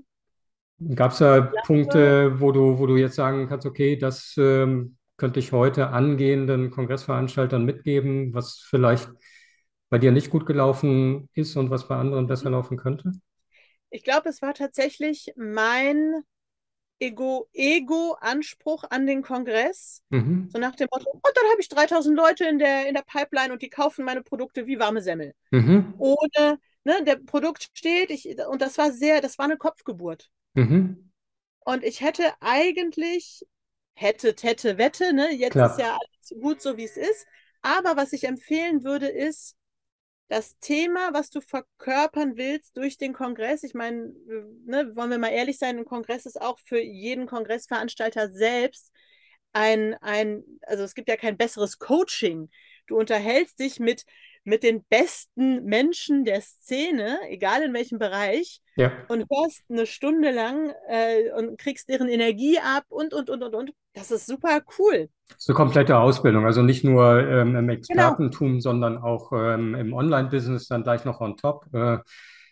Gab 0.93 1.12
es 1.12 1.17
da 1.17 1.52
Punkte, 1.65 2.39
wo 2.39 2.52
du, 2.52 2.78
wo 2.78 2.86
du 2.86 2.98
jetzt 2.98 3.15
sagen 3.15 3.48
kannst, 3.48 3.65
okay, 3.65 3.96
das 3.96 4.36
ähm, 4.38 4.98
könnte 5.17 5.39
ich 5.39 5.52
heute 5.52 5.88
angehenden 5.88 6.70
Kongressveranstaltern 6.70 7.65
mitgeben, 7.65 8.34
was 8.36 8.63
vielleicht 8.70 9.10
bei 9.89 9.98
dir 9.98 10.12
nicht 10.12 10.30
gut 10.30 10.46
gelaufen 10.46 11.30
ist 11.34 11.56
und 11.56 11.72
was 11.72 11.88
bei 11.88 11.96
anderen 11.96 12.28
besser 12.28 12.52
laufen 12.52 12.78
könnte? 12.78 13.12
Ich 13.89 14.04
glaube, 14.04 14.30
es 14.30 14.41
war 14.43 14.54
tatsächlich 14.54 15.34
mein 15.36 16.22
Ego-Anspruch 17.00 18.84
Ego 18.84 18.96
an 18.96 19.06
den 19.06 19.22
Kongress. 19.22 20.02
Mhm. 20.10 20.50
So 20.52 20.60
nach 20.60 20.76
dem 20.76 20.88
Motto, 20.92 21.10
und 21.12 21.22
dann 21.24 21.46
habe 21.52 21.62
ich 21.62 21.70
3000 21.70 22.16
Leute 22.16 22.46
in 22.46 22.60
der, 22.60 22.88
in 22.88 22.96
der 22.96 23.04
Pipeline 23.04 23.54
und 23.54 23.62
die 23.62 23.70
kaufen 23.70 24.06
meine 24.06 24.24
Produkte 24.24 24.68
wie 24.68 24.80
warme 24.80 25.02
Semmel. 25.02 25.34
Mhm. 25.52 25.94
Ohne, 25.98 26.60
ne, 26.84 27.04
der 27.04 27.18
Produkt 27.18 27.70
steht, 27.74 28.10
ich, 28.10 28.28
und 28.48 28.62
das 28.62 28.78
war 28.78 28.92
sehr, 28.92 29.22
das 29.22 29.38
war 29.38 29.46
eine 29.46 29.58
Kopfgeburt. 29.58 30.30
Mhm. 30.54 31.12
Und 31.60 31.84
ich 31.84 32.02
hätte 32.02 32.24
eigentlich, 32.40 33.46
hätte, 33.94 34.34
hätte, 34.40 34.78
wette, 34.78 35.14
ne, 35.14 35.34
jetzt 35.34 35.52
Klar. 35.52 35.72
ist 35.72 35.80
ja 35.80 35.98
alles 35.98 36.42
gut 36.42 36.62
so, 36.62 36.78
wie 36.78 36.86
es 36.86 36.96
ist. 36.96 37.28
Aber 37.62 37.98
was 37.98 38.14
ich 38.14 38.24
empfehlen 38.24 38.84
würde, 38.84 39.08
ist, 39.08 39.57
das 40.30 40.58
Thema, 40.60 41.13
was 41.13 41.30
du 41.30 41.42
verkörpern 41.42 42.38
willst 42.38 42.76
durch 42.78 42.98
den 42.98 43.13
Kongress, 43.13 43.63
ich 43.63 43.74
meine, 43.74 44.13
ne, 44.66 44.92
wollen 44.96 45.12
wir 45.12 45.20
mal 45.20 45.30
ehrlich 45.30 45.58
sein, 45.58 45.78
ein 45.78 45.86
Kongress 45.86 46.26
ist 46.26 46.42
auch 46.42 46.60
für 46.60 46.80
jeden 46.82 47.28
Kongressveranstalter 47.28 48.32
selbst 48.32 48.92
ein, 49.54 49.96
ein, 50.02 50.44
also 50.63 50.84
es 50.84 50.94
gibt 50.96 51.10
ja 51.10 51.18
kein 51.18 51.38
besseres 51.38 51.80
Coaching. 51.80 52.50
Du 52.88 52.98
unterhältst 52.98 53.60
dich 53.60 53.80
mit 53.80 54.06
mit 54.48 54.64
den 54.64 54.84
besten 54.86 55.66
Menschen 55.66 56.24
der 56.24 56.40
Szene, 56.40 57.20
egal 57.28 57.64
in 57.64 57.74
welchem 57.74 58.00
Bereich, 58.00 58.62
ja. 58.78 58.94
und 59.10 59.26
hörst 59.30 59.64
eine 59.70 59.86
Stunde 59.86 60.32
lang 60.32 60.74
äh, 60.88 61.32
und 61.38 61.60
kriegst 61.60 61.90
deren 61.90 62.08
Energie 62.08 62.58
ab 62.58 62.86
und, 62.88 63.14
und, 63.14 63.30
und, 63.30 63.44
und, 63.44 63.54
und. 63.54 63.72
Das 63.94 64.10
ist 64.10 64.26
super 64.26 64.62
cool. 64.80 65.10
Das 65.28 65.40
ist 65.40 65.50
eine 65.50 65.56
komplette 65.58 65.98
Ausbildung, 65.98 66.46
also 66.46 66.62
nicht 66.62 66.86
nur 66.86 67.20
ähm, 67.20 67.56
im 67.56 67.68
genau. 67.68 67.74
Expertentum, 67.74 68.48
genau. 68.48 68.62
sondern 68.62 68.98
auch 69.00 69.34
ähm, 69.34 69.76
im 69.76 69.94
Online-Business 69.94 70.70
dann 70.70 70.84
gleich 70.84 71.04
noch 71.04 71.20
on 71.20 71.36
top. 71.36 71.66
Äh, 71.74 71.98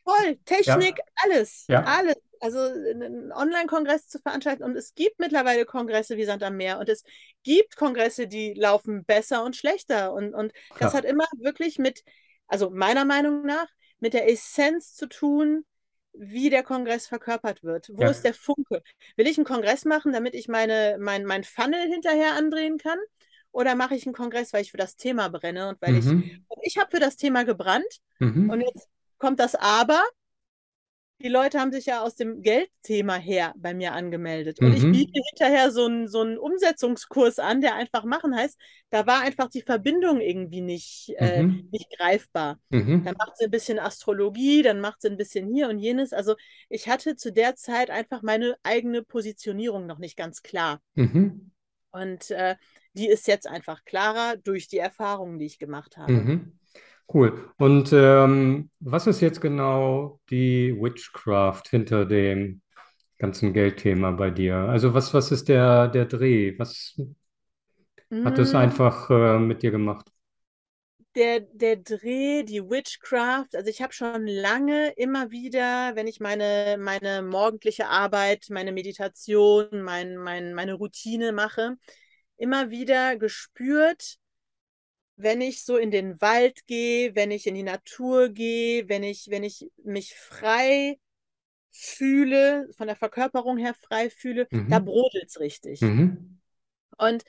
Voll, 0.03 0.37
Technik, 0.45 0.97
ja. 0.97 1.03
alles, 1.15 1.65
ja. 1.69 1.83
alles 1.83 2.17
also 2.39 2.59
einen 2.59 3.31
Online-Kongress 3.31 4.07
zu 4.07 4.19
veranstalten. 4.19 4.63
Und 4.63 4.75
es 4.75 4.93
gibt 4.95 5.19
mittlerweile 5.19 5.65
Kongresse 5.65 6.17
wie 6.17 6.25
Sand 6.25 6.43
am 6.43 6.57
Meer 6.57 6.79
und 6.79 6.89
es 6.89 7.03
gibt 7.43 7.75
Kongresse, 7.75 8.27
die 8.27 8.53
laufen 8.53 9.05
besser 9.05 9.43
und 9.43 9.55
schlechter. 9.55 10.13
Und, 10.13 10.33
und 10.33 10.53
das 10.79 10.93
hat 10.93 11.05
immer 11.05 11.25
wirklich 11.37 11.79
mit, 11.79 12.03
also 12.47 12.69
meiner 12.69 13.05
Meinung 13.05 13.45
nach, 13.45 13.67
mit 13.99 14.13
der 14.13 14.29
Essenz 14.29 14.93
zu 14.93 15.07
tun, 15.07 15.65
wie 16.13 16.49
der 16.49 16.63
Kongress 16.63 17.07
verkörpert 17.07 17.63
wird. 17.63 17.89
Wo 17.93 18.03
ja. 18.03 18.09
ist 18.09 18.23
der 18.23 18.33
Funke? 18.33 18.81
Will 19.15 19.27
ich 19.27 19.37
einen 19.37 19.45
Kongress 19.45 19.85
machen, 19.85 20.13
damit 20.13 20.33
ich 20.33 20.47
meine, 20.47 20.97
mein, 20.99 21.25
mein 21.25 21.43
Funnel 21.43 21.89
hinterher 21.89 22.33
andrehen 22.33 22.77
kann? 22.77 22.99
Oder 23.51 23.75
mache 23.75 23.95
ich 23.95 24.05
einen 24.05 24.13
Kongress, 24.15 24.51
weil 24.51 24.61
ich 24.61 24.71
für 24.71 24.77
das 24.77 24.97
Thema 24.97 25.29
brenne 25.29 25.69
und 25.69 25.81
weil 25.81 25.93
mhm. 25.93 26.23
ich, 26.61 26.73
ich 26.73 26.77
habe 26.77 26.91
für 26.91 26.99
das 26.99 27.15
Thema 27.15 27.43
gebrannt 27.43 27.99
mhm. 28.19 28.49
und 28.49 28.61
jetzt 28.61 28.89
kommt 29.17 29.39
das 29.39 29.55
Aber, 29.55 30.03
die 31.19 31.29
Leute 31.29 31.59
haben 31.59 31.71
sich 31.71 31.85
ja 31.85 32.01
aus 32.01 32.15
dem 32.15 32.41
Geldthema 32.41 33.15
her 33.15 33.53
bei 33.57 33.73
mir 33.73 33.93
angemeldet. 33.93 34.59
Und 34.59 34.69
mhm. 34.69 34.75
ich 34.75 34.83
biete 34.83 35.21
hinterher 35.29 35.71
so 35.71 35.85
einen, 35.85 36.07
so 36.07 36.21
einen 36.21 36.37
Umsetzungskurs 36.37 37.39
an, 37.39 37.61
der 37.61 37.75
einfach 37.75 38.03
machen 38.03 38.35
heißt. 38.35 38.59
Da 38.89 39.07
war 39.07 39.21
einfach 39.21 39.49
die 39.49 39.61
Verbindung 39.61 40.19
irgendwie 40.19 40.61
nicht, 40.61 41.13
äh, 41.17 41.43
mhm. 41.43 41.69
nicht 41.71 41.89
greifbar. 41.97 42.59
Mhm. 42.69 43.05
Dann 43.05 43.15
macht 43.17 43.37
sie 43.37 43.45
ein 43.45 43.51
bisschen 43.51 43.79
Astrologie, 43.79 44.61
dann 44.61 44.81
macht 44.81 45.01
sie 45.01 45.07
ein 45.07 45.17
bisschen 45.17 45.47
hier 45.47 45.69
und 45.69 45.79
jenes. 45.79 46.11
Also 46.11 46.35
ich 46.69 46.89
hatte 46.89 47.15
zu 47.15 47.31
der 47.31 47.55
Zeit 47.55 47.89
einfach 47.89 48.21
meine 48.21 48.57
eigene 48.63 49.01
Positionierung 49.01 49.85
noch 49.85 49.99
nicht 49.99 50.17
ganz 50.17 50.41
klar. 50.41 50.81
Mhm. 50.95 51.51
Und 51.91 52.29
äh, 52.31 52.55
die 52.93 53.07
ist 53.07 53.27
jetzt 53.27 53.47
einfach 53.47 53.85
klarer 53.85 54.35
durch 54.35 54.67
die 54.67 54.79
Erfahrungen, 54.79 55.39
die 55.39 55.45
ich 55.45 55.59
gemacht 55.59 55.95
habe. 55.95 56.11
Cool. 57.07 57.49
Und 57.57 57.91
ähm, 57.93 58.69
was 58.79 59.07
ist 59.07 59.21
jetzt 59.21 59.39
genau 59.41 60.19
die 60.29 60.75
Witchcraft 60.79 61.63
hinter 61.69 62.05
dem 62.05 62.61
ganzen 63.19 63.53
Geldthema 63.53 64.11
bei 64.11 64.31
dir? 64.31 64.55
Also 64.57 64.93
was, 64.93 65.13
was 65.13 65.31
ist 65.31 65.47
der, 65.49 65.87
der 65.89 66.05
Dreh? 66.05 66.57
Was 66.59 66.95
hat 68.23 68.39
es 68.39 68.53
Mm, 68.53 68.55
einfach 68.55 69.09
äh, 69.09 69.39
mit 69.39 69.63
dir 69.63 69.71
gemacht? 69.71 70.11
Der, 71.15 71.39
der 71.39 71.77
Dreh, 71.77 72.43
die 72.43 72.61
Witchcraft, 72.69 73.55
also 73.55 73.69
ich 73.69 73.81
habe 73.81 73.93
schon 73.93 74.27
lange 74.27 74.89
immer 74.97 75.31
wieder, 75.31 75.95
wenn 75.95 76.07
ich 76.07 76.19
meine, 76.19 76.75
meine 76.77 77.21
morgendliche 77.21 77.87
Arbeit, 77.87 78.47
meine 78.49 78.73
Meditation, 78.73 79.67
mein, 79.81 80.17
mein, 80.17 80.53
meine 80.53 80.73
Routine 80.73 81.31
mache, 81.31 81.77
immer 82.37 82.69
wieder 82.69 83.15
gespürt, 83.15 84.17
wenn 85.17 85.41
ich 85.41 85.63
so 85.63 85.77
in 85.77 85.91
den 85.91 86.19
Wald 86.21 86.65
gehe, 86.67 87.15
wenn 87.15 87.31
ich 87.31 87.47
in 87.47 87.55
die 87.55 87.63
Natur 87.63 88.29
gehe, 88.29 88.89
wenn 88.89 89.03
ich, 89.03 89.27
wenn 89.29 89.43
ich 89.43 89.69
mich 89.83 90.13
frei 90.15 90.99
fühle, 91.71 92.69
von 92.77 92.87
der 92.87 92.95
Verkörperung 92.95 93.57
her 93.57 93.73
frei 93.73 94.09
fühle, 94.09 94.47
da 94.69 94.79
Mhm. 94.79 94.85
brodelt 94.85 95.27
es 95.27 95.39
richtig. 95.39 95.81
Mhm. 95.81 96.39
Und 96.97 97.23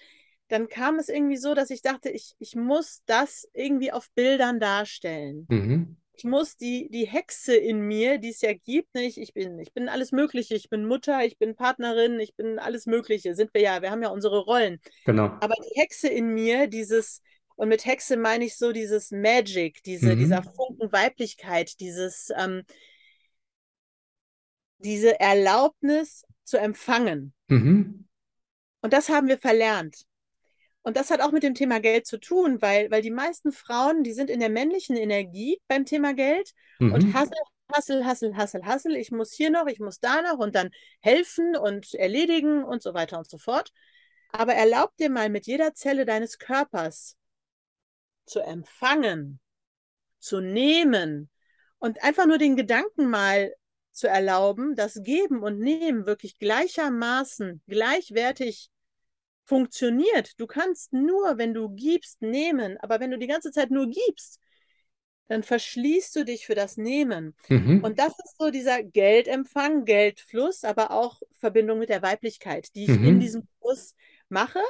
dann 0.49 0.69
kam 0.69 0.99
es 0.99 1.09
irgendwie 1.09 1.37
so, 1.37 1.55
dass 1.55 1.71
ich 1.71 1.83
dachte, 1.83 2.11
ich, 2.11 2.35
ich 2.39 2.55
muss 2.55 3.03
das 3.07 3.49
irgendwie 3.53 3.93
auf 3.93 4.11
Bildern 4.15 4.61
darstellen. 4.61 5.47
Mhm. 5.49 5.97
Ich 6.13 6.25
muss 6.25 6.57
die, 6.57 6.89
die 6.91 7.07
Hexe 7.07 7.55
in 7.57 7.81
mir, 7.81 8.19
die 8.19 8.31
es 8.31 8.41
ja 8.41 8.55
gibt, 8.55 8.95
ne? 8.95 9.03
ich, 9.03 9.21
ich, 9.21 9.35
bin, 9.35 9.59
ich 9.59 9.75
bin 9.75 9.89
alles 9.89 10.13
Mögliche. 10.13 10.55
Ich 10.55 10.71
bin 10.71 10.87
Mutter, 10.87 11.25
ich 11.25 11.37
bin 11.37 11.57
Partnerin, 11.57 12.19
ich 12.21 12.35
bin 12.37 12.59
alles 12.59 12.87
Mögliche. 12.87 13.35
Sind 13.35 13.53
wir 13.53 13.61
ja, 13.61 13.83
wir 13.83 13.91
haben 13.91 14.03
ja 14.03 14.09
unsere 14.09 14.39
Rollen. 14.39 14.81
Genau. 15.05 15.25
Aber 15.41 15.55
die 15.57 15.79
Hexe 15.79 16.09
in 16.09 16.29
mir, 16.29 16.69
dieses, 16.69 17.21
und 17.57 17.69
mit 17.69 17.85
Hexe 17.85 18.17
meine 18.17 18.45
ich 18.45 18.57
so 18.57 18.73
dieses 18.73 19.11
Magic, 19.11 19.83
diese, 19.83 20.17
dieser 20.17 20.41
Mhm. 20.43 20.51
Funken 20.55 20.93
Weiblichkeit, 20.93 21.81
dieses, 21.81 22.31
ähm, 22.37 22.63
diese 24.79 25.19
Erlaubnis 25.21 26.25
zu 26.45 26.59
empfangen. 26.59 27.33
Mhm. 27.49 28.07
Und 28.83 28.93
das 28.93 29.09
haben 29.09 29.29
wir 29.29 29.39
verlernt. 29.39 30.03
Und 30.83 30.97
das 30.97 31.11
hat 31.11 31.21
auch 31.21 31.33
mit 31.33 31.43
dem 31.43 31.55
Thema 31.55 31.81
Geld 31.81 32.07
zu 32.07 32.19
tun, 32.19 32.63
weil, 32.63 32.91
weil 32.93 33.03
die 33.03 33.11
meisten 33.11 33.51
Frauen, 33.51 34.05
die 34.05 34.13
sind 34.13 34.31
in 34.31 34.39
der 34.39 34.51
männlichen 34.51 34.97
Energie 34.97 35.61
beim 35.67 35.85
Thema 35.85 36.15
Geld 36.15 36.53
und 36.79 37.07
Mhm. 37.07 37.15
hassel, 37.15 37.39
hassel, 37.73 38.05
hassel, 38.05 38.37
hassel, 38.37 38.65
hassel. 38.65 38.95
Ich 38.97 39.11
muss 39.11 39.33
hier 39.33 39.51
noch, 39.51 39.67
ich 39.67 39.81
muss 39.81 39.99
da 39.99 40.23
noch 40.23 40.39
und 40.39 40.55
dann 40.55 40.71
helfen 41.01 41.57
und 41.57 41.95
erledigen 41.95 42.63
und 42.63 42.83
so 42.83 42.95
weiter 42.95 43.19
und 43.19 43.29
so 43.29 43.39
fort. 43.39 43.73
Aber 44.31 44.55
erlaub 44.55 44.97
dir 44.99 45.11
mal 45.11 45.29
mit 45.31 45.47
jeder 45.47 45.75
Zelle 45.75 46.05
deines 46.05 46.39
Körpers 46.39 47.17
zu 48.27 48.41
empfangen, 48.41 49.41
zu 50.19 50.41
nehmen 50.41 51.31
und 51.79 52.03
einfach 52.03 52.27
nur 52.27 52.39
den 52.39 52.57
Gedanken 52.57 53.09
mal 53.09 53.55
zu 53.93 54.09
erlauben, 54.09 54.75
dass 54.75 55.03
Geben 55.03 55.43
und 55.43 55.59
Nehmen 55.59 56.07
wirklich 56.07 56.39
gleichermaßen 56.39 57.63
gleichwertig 57.67 58.71
funktioniert. 59.45 60.39
Du 60.39 60.47
kannst 60.47 60.93
nur, 60.93 61.39
wenn 61.39 61.55
du 61.55 61.71
gibst, 61.71 62.21
nehmen, 62.21 62.77
aber 62.79 63.01
wenn 63.01 63.11
du 63.11 63.19
die 63.19 63.29
ganze 63.29 63.53
Zeit 63.53 63.71
nur 63.71 63.89
gibst, 63.89 64.41
dann 65.29 65.43
verschließt 65.43 66.15
du 66.17 66.25
dich 66.25 66.47
für 66.47 66.55
das 66.55 66.77
Nehmen. 66.77 67.35
Mhm. 67.49 67.83
Und 67.83 67.99
das 67.99 68.13
ist 68.25 68.37
so 68.39 68.51
dieser 68.51 68.83
Geldempfang, 68.83 69.85
Geldfluss, 69.85 70.63
aber 70.65 70.91
auch 70.91 71.21
Verbindung 71.39 71.79
mit 71.79 71.89
der 71.89 72.03
Weiblichkeit, 72.03 72.75
die 72.75 72.85
ich 72.85 72.91
in 72.91 73.17
Mhm. 73.17 73.21
diesem 73.21 73.49
Kurs 73.61 73.95
mache. 74.29 74.61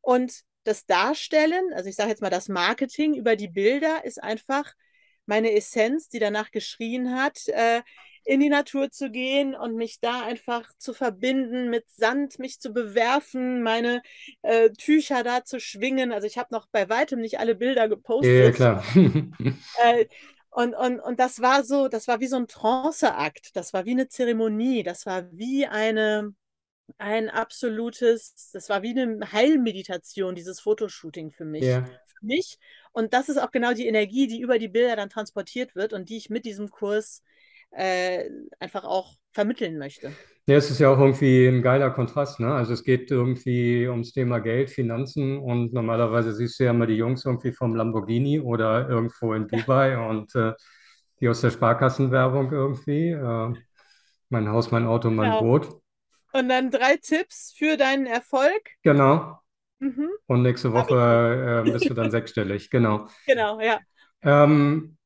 Und 0.00 0.42
das 0.64 0.86
Darstellen, 0.86 1.72
also 1.74 1.88
ich 1.88 1.96
sage 1.96 2.10
jetzt 2.10 2.22
mal, 2.22 2.30
das 2.30 2.48
Marketing 2.48 3.14
über 3.14 3.36
die 3.36 3.48
Bilder 3.48 4.04
ist 4.04 4.22
einfach 4.22 4.72
meine 5.26 5.52
Essenz, 5.54 6.08
die 6.08 6.18
danach 6.18 6.50
geschrien 6.50 7.14
hat, 7.14 7.48
äh, 7.48 7.82
in 8.26 8.40
die 8.40 8.48
Natur 8.48 8.90
zu 8.90 9.10
gehen 9.10 9.54
und 9.54 9.76
mich 9.76 10.00
da 10.00 10.22
einfach 10.24 10.70
zu 10.78 10.94
verbinden, 10.94 11.68
mit 11.68 11.84
Sand 11.90 12.38
mich 12.38 12.58
zu 12.60 12.72
bewerfen, 12.72 13.62
meine 13.62 14.02
äh, 14.42 14.70
Tücher 14.70 15.22
da 15.22 15.44
zu 15.44 15.60
schwingen. 15.60 16.12
Also 16.12 16.26
ich 16.26 16.38
habe 16.38 16.48
noch 16.54 16.66
bei 16.72 16.88
weitem 16.88 17.20
nicht 17.20 17.38
alle 17.38 17.54
Bilder 17.54 17.88
Ja, 18.20 18.30
ja, 18.30 18.50
gepostet. 18.50 18.52
klar. 18.52 18.82
Äh, 19.74 20.06
und, 20.50 20.74
und, 20.74 21.00
und 21.00 21.18
das 21.20 21.40
war 21.40 21.64
so, 21.64 21.88
das 21.88 22.06
war 22.08 22.20
wie 22.20 22.28
so 22.28 22.36
ein 22.36 22.46
Tranceakt, 22.46 23.56
das 23.56 23.72
war 23.72 23.84
wie 23.86 23.90
eine 23.92 24.08
Zeremonie, 24.08 24.82
das 24.84 25.04
war 25.06 25.24
wie 25.32 25.66
eine, 25.66 26.32
ein 26.98 27.30
absolutes, 27.30 28.50
das 28.52 28.68
war 28.68 28.82
wie 28.82 28.98
eine 28.98 29.32
Heilmeditation, 29.32 30.34
dieses 30.34 30.60
Fotoshooting 30.60 31.32
für 31.32 31.44
mich. 31.44 31.64
Ja. 31.64 31.84
Für 31.84 32.26
mich. 32.26 32.58
Und 32.92 33.14
das 33.14 33.28
ist 33.28 33.38
auch 33.38 33.50
genau 33.50 33.72
die 33.72 33.86
Energie, 33.86 34.26
die 34.26 34.40
über 34.40 34.58
die 34.58 34.68
Bilder 34.68 34.96
dann 34.96 35.10
transportiert 35.10 35.74
wird 35.74 35.92
und 35.92 36.08
die 36.08 36.16
ich 36.16 36.30
mit 36.30 36.44
diesem 36.44 36.70
Kurs 36.70 37.22
äh, 37.70 38.28
einfach 38.60 38.84
auch 38.84 39.14
vermitteln 39.32 39.78
möchte. 39.78 40.12
Ja, 40.46 40.56
es 40.56 40.70
ist 40.70 40.78
ja 40.78 40.90
auch 40.90 40.98
irgendwie 40.98 41.46
ein 41.46 41.62
geiler 41.62 41.90
Kontrast, 41.90 42.38
ne? 42.38 42.52
Also 42.52 42.74
es 42.74 42.84
geht 42.84 43.10
irgendwie 43.10 43.88
ums 43.88 44.12
Thema 44.12 44.40
Geld, 44.40 44.68
Finanzen 44.70 45.38
und 45.38 45.72
normalerweise 45.72 46.34
siehst 46.34 46.60
du 46.60 46.64
ja 46.64 46.70
immer 46.70 46.86
die 46.86 46.96
Jungs 46.96 47.24
irgendwie 47.24 47.52
vom 47.52 47.74
Lamborghini 47.74 48.40
oder 48.40 48.88
irgendwo 48.88 49.32
in 49.32 49.48
Ja, 49.50 49.58
Dubai 49.58 49.98
und 50.06 50.34
äh, 50.34 50.52
die 51.20 51.28
aus 51.28 51.40
der 51.40 51.50
Sparkassenwerbung 51.50 52.52
irgendwie. 52.52 53.10
Äh, 53.10 53.54
mein 54.28 54.48
Haus, 54.48 54.70
mein 54.70 54.86
Auto, 54.86 55.10
mein 55.10 55.30
genau. 55.30 55.42
Boot. 55.42 55.83
Und 56.34 56.48
dann 56.48 56.70
drei 56.70 56.96
Tipps 56.96 57.54
für 57.56 57.76
deinen 57.76 58.06
Erfolg. 58.06 58.70
Genau. 58.82 59.40
Mhm. 59.78 60.10
Und 60.26 60.42
nächste 60.42 60.72
Woche 60.72 61.64
äh, 61.66 61.70
bist 61.70 61.88
du 61.88 61.94
dann 61.94 62.10
sechsstellig. 62.10 62.70
Genau. 62.70 63.08
Genau, 63.26 63.60
ja. 63.60 63.80
Ähm, 64.22 64.96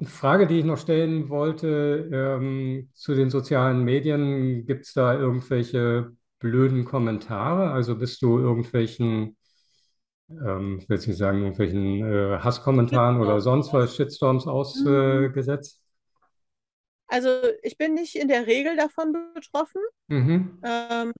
Eine 0.00 0.08
Frage, 0.08 0.46
die 0.46 0.58
ich 0.58 0.64
noch 0.64 0.78
stellen 0.78 1.28
wollte, 1.28 2.08
ähm, 2.12 2.90
zu 2.94 3.14
den 3.14 3.30
sozialen 3.30 3.84
Medien, 3.84 4.66
gibt 4.66 4.86
es 4.86 4.92
da 4.92 5.14
irgendwelche 5.14 6.12
blöden 6.40 6.84
Kommentare? 6.84 7.70
Also 7.70 7.96
bist 7.96 8.20
du 8.22 8.38
irgendwelchen, 8.38 9.36
ähm, 10.30 10.78
ich 10.80 10.88
will 10.88 10.96
jetzt 10.96 11.06
nicht 11.08 11.18
sagen, 11.18 11.38
irgendwelchen 11.40 12.04
äh, 12.04 12.38
Hasskommentaren 12.40 13.20
oder 13.20 13.40
sonst 13.40 13.72
was, 13.72 13.96
Shitstorms 13.96 14.46
Mhm. 14.46 14.50
ausgesetzt? 14.52 15.83
Also 17.06 17.28
ich 17.62 17.76
bin 17.78 17.94
nicht 17.94 18.16
in 18.16 18.28
der 18.28 18.46
Regel 18.46 18.76
davon 18.76 19.12
betroffen. 19.34 19.80
Mhm. 20.08 20.64
Ähm, 20.64 21.12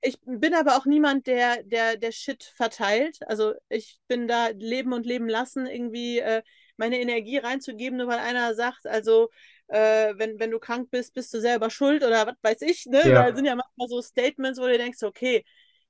ich 0.00 0.18
bin 0.24 0.54
aber 0.54 0.76
auch 0.76 0.86
niemand, 0.86 1.26
der, 1.28 1.62
der, 1.64 1.96
der 1.96 2.12
Shit 2.12 2.44
verteilt. 2.56 3.20
Also 3.28 3.54
ich 3.68 4.00
bin 4.08 4.28
da 4.28 4.48
leben 4.48 4.92
und 4.92 5.06
leben 5.06 5.28
lassen, 5.28 5.66
irgendwie 5.66 6.18
äh, 6.20 6.42
meine 6.76 7.00
Energie 7.00 7.38
reinzugeben, 7.38 7.98
nur 7.98 8.08
weil 8.08 8.18
einer 8.18 8.54
sagt, 8.54 8.86
also 8.86 9.30
äh, 9.68 10.14
wenn, 10.18 10.40
wenn 10.40 10.50
du 10.50 10.58
krank 10.58 10.90
bist, 10.90 11.14
bist 11.14 11.32
du 11.34 11.40
selber 11.40 11.70
schuld 11.70 12.02
oder 12.04 12.26
was 12.26 12.36
weiß 12.42 12.62
ich. 12.62 12.86
Ne? 12.86 13.12
Da 13.12 13.24
Ja, 13.24 13.34
sind 13.34 13.44
ja 13.46 13.54
manchmal 13.56 13.88
so 13.88 14.02
Statements, 14.02 14.58
wo 14.60 14.66
du 14.66 14.76
denkst, 14.78 15.02
okay, 15.04 15.44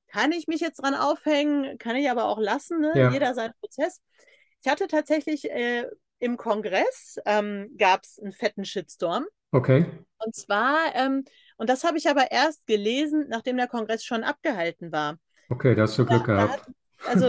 kann 0.08 0.32
ich 0.32 0.46
mich 0.48 0.60
jetzt 0.60 0.82
dran 0.82 0.94
aufhängen, 0.94 1.78
kann 1.78 1.96
ich 1.96 2.10
aber 2.10 2.26
auch 2.26 2.38
lassen, 2.38 2.80
ne? 2.80 2.94
ja, 2.94 3.08
Jeder 3.08 3.34
seinen 3.34 3.54
Prozess. 3.60 4.00
Ich 4.62 4.70
hatte 4.70 4.86
tatsächlich 4.88 5.50
äh, 5.50 5.86
im 6.18 6.36
Kongress 6.36 7.18
ähm, 7.26 7.74
gab 7.78 8.04
es 8.04 8.18
einen 8.20 8.32
fetten 8.32 8.64
Shitstorm. 8.64 9.26
Okay, 9.52 9.86
Und 10.18 10.34
zwar, 10.34 10.94
ähm, 10.94 11.24
und 11.56 11.68
das 11.68 11.84
habe 11.84 11.98
ich 11.98 12.08
aber 12.08 12.30
erst 12.30 12.66
gelesen, 12.66 13.26
nachdem 13.28 13.56
der 13.56 13.68
Kongress 13.68 14.04
schon 14.04 14.24
abgehalten 14.24 14.92
war. 14.92 15.18
okay, 15.48 15.74
da 15.74 15.82
hast 15.82 15.98
du 15.98 16.06
Glück 16.06 16.26
Da 16.34 16.48
hat, 16.48 16.62
gehabt. 16.62 16.70
also, 17.02 17.26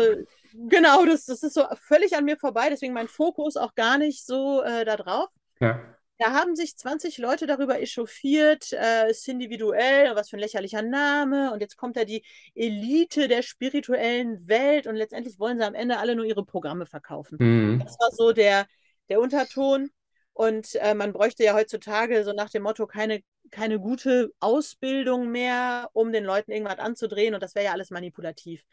genau, 0.53 1.05
das, 1.05 1.25
das 1.25 1.43
ist 1.43 1.53
so 1.53 1.63
völlig 1.87 2.15
an 2.15 2.25
mir 2.25 2.37
vorbei, 2.37 2.69
deswegen 2.69 2.93
mein 2.93 3.07
Fokus 3.07 3.57
auch 3.57 3.75
gar 3.75 3.97
nicht 3.97 4.25
so 4.25 4.61
äh, 4.63 4.85
da 4.85 4.95
drauf. 4.97 5.29
Ja, 5.59 5.97
Da 6.19 6.33
haben 6.33 6.55
sich 6.55 6.77
20 6.77 7.17
Leute 7.17 7.47
darüber 7.47 7.81
echauffiert, 7.81 8.71
äh, 8.73 9.09
ist 9.09 9.27
individuell, 9.27 10.15
was 10.15 10.29
für 10.29 10.37
ein 10.37 10.39
lächerlicher 10.41 10.81
Name. 10.83 11.51
Und 11.53 11.61
jetzt 11.61 11.75
kommt 11.77 11.97
da 11.97 12.05
die 12.05 12.23
Elite 12.55 13.27
der 13.27 13.41
spirituellen 13.41 14.47
Welt 14.47 14.87
und 14.87 14.95
letztendlich 14.95 15.39
wollen 15.39 15.57
sie 15.59 15.65
am 15.65 15.75
Ende 15.75 15.97
alle 15.99 16.15
nur 16.15 16.25
ihre 16.25 16.45
Programme 16.45 16.85
verkaufen. 16.85 17.39
mhm. 17.39 17.79
Das 17.79 17.97
war 17.99 18.11
so 18.11 18.31
der, 18.31 18.67
der 19.09 19.19
Unterton. 19.19 19.89
Und 20.33 20.75
äh, 20.75 20.95
man 20.95 21.13
bräuchte 21.13 21.43
ja 21.43 21.53
heutzutage 21.53 22.23
so 22.23 22.33
nach 22.33 22.49
dem 22.49 22.63
Motto 22.63 22.87
keine, 22.87 23.21
keine 23.51 23.79
gute 23.79 24.33
Ausbildung 24.39 25.29
mehr, 25.31 25.89
um 25.93 26.11
den 26.11 26.23
Leuten 26.23 26.51
irgendwas 26.51 26.79
anzudrehen. 26.79 27.33
Und 27.35 27.43
das 27.43 27.55
wäre 27.55 27.65
ja 27.65 27.71
alles 27.73 27.91
manipulativ. 27.91 28.63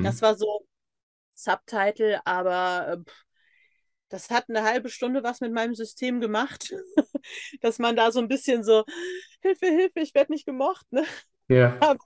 Das 0.00 0.16
Mhm. 0.16 0.22
war 0.22 0.34
so 0.36 0.66
Subtitle, 1.34 2.20
aber 2.26 2.88
äh, 2.88 2.98
pff, 2.98 3.24
das 4.08 4.30
hat 4.30 4.48
eine 4.48 4.62
halbe 4.64 4.88
Stunde 4.90 5.22
was 5.22 5.40
mit 5.40 5.52
meinem 5.52 5.74
System 5.74 6.20
gemacht, 6.20 6.74
dass 7.60 7.78
man 7.78 7.96
da 7.96 8.10
so 8.12 8.18
ein 8.20 8.28
bisschen 8.28 8.64
so, 8.64 8.84
Hilfe, 9.42 9.66
Hilfe, 9.66 10.00
ich 10.00 10.14
werde 10.14 10.32
nicht 10.32 10.46
gemocht. 10.46 10.86
Ne? 10.92 11.04
Ja. 11.48 11.76
Aber, 11.80 11.98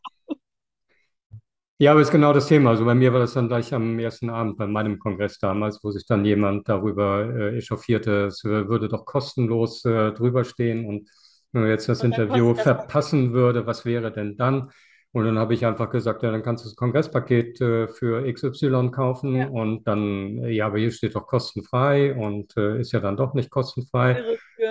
Ja, 1.79 1.91
aber 1.91 2.01
ist 2.01 2.13
genau 2.13 2.33
das 2.33 2.47
Thema. 2.47 2.71
Also 2.71 2.85
bei 2.85 2.95
mir 2.95 3.13
war 3.13 3.21
das 3.21 3.35
dann 3.35 3.49
gleich 3.49 3.75
am 3.75 3.99
ersten 3.99 4.31
Abend 4.31 4.57
bei 4.57 4.67
meinem 4.67 4.99
Kongress 4.99 5.39
damals, 5.39 5.81
wo 5.83 5.91
sich 5.91 6.07
dann 6.07 6.25
jemand 6.25 6.69
darüber 6.69 7.25
äh, 7.35 7.57
echauffierte, 7.59 8.27
es 8.27 8.45
würde 8.45 8.89
doch 8.89 9.05
kostenlos 9.05 9.85
äh, 9.85 10.13
drüber 10.13 10.45
stehen 10.45 10.87
und 10.87 11.11
wenn 11.53 11.63
man 11.63 11.71
jetzt 11.71 11.89
das 11.89 12.03
und 12.03 12.13
Interview 12.13 12.55
verpassen 12.55 13.33
würde, 13.33 13.67
was 13.67 13.85
wäre 13.85 14.13
denn 14.13 14.37
dann? 14.37 14.71
Und 15.13 15.25
dann 15.27 15.39
habe 15.39 15.55
ich 15.55 15.65
einfach 15.67 15.91
gesagt, 15.91 16.23
ja, 16.25 16.31
dann 16.33 16.43
kannst 16.43 16.65
du 16.65 16.69
das 16.69 16.77
Kongresspaket 16.77 17.61
äh, 17.61 17.89
für 17.89 18.27
XY 18.27 18.91
kaufen 18.91 19.35
Ja, 19.35 19.47
und 19.47 19.85
dann, 19.87 20.39
äh, 20.39 20.51
ja, 20.51 20.67
aber 20.67 20.79
hier 20.79 20.91
steht 20.93 21.15
doch 21.17 21.27
kostenfrei 21.27 22.15
und 22.15 22.57
äh, 22.57 22.81
ist 22.81 22.93
ja 22.93 23.01
dann 23.01 23.17
doch 23.17 23.35
nicht 23.35 23.51
kostenfrei. 23.51 24.25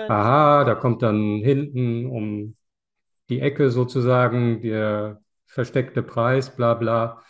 Aha, 0.08 0.64
da 0.64 0.74
kommt 0.74 1.02
dann 1.02 1.40
hinten 1.42 2.06
um 2.06 2.56
die 3.30 3.40
Ecke 3.40 3.70
sozusagen 3.70 4.60
der 4.62 5.20
versteckte 5.54 6.02
Preis, 6.02 6.54
bla 6.54 6.74
bla. 6.74 7.22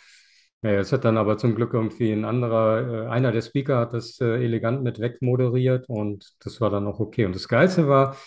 Ja, 0.61 0.71
es 0.71 0.91
hat 0.91 1.05
dann 1.05 1.17
aber 1.17 1.37
zum 1.37 1.55
Glück 1.55 1.73
irgendwie 1.73 2.11
ein 2.11 2.25
anderer, 2.25 3.05
äh, 3.05 3.07
einer 3.09 3.31
der 3.31 3.41
Speaker 3.41 3.77
hat 3.79 3.93
das 3.93 4.19
äh, 4.19 4.43
elegant 4.43 4.83
mit 4.83 4.99
wegmoderiert 4.99 5.87
und 5.89 6.33
das 6.43 6.59
war 6.61 6.69
dann 6.71 6.87
auch 6.87 6.99
okay. 6.99 7.25
Und 7.25 7.35
das 7.35 7.47
Geilste 7.47 7.87
war, 7.87 8.17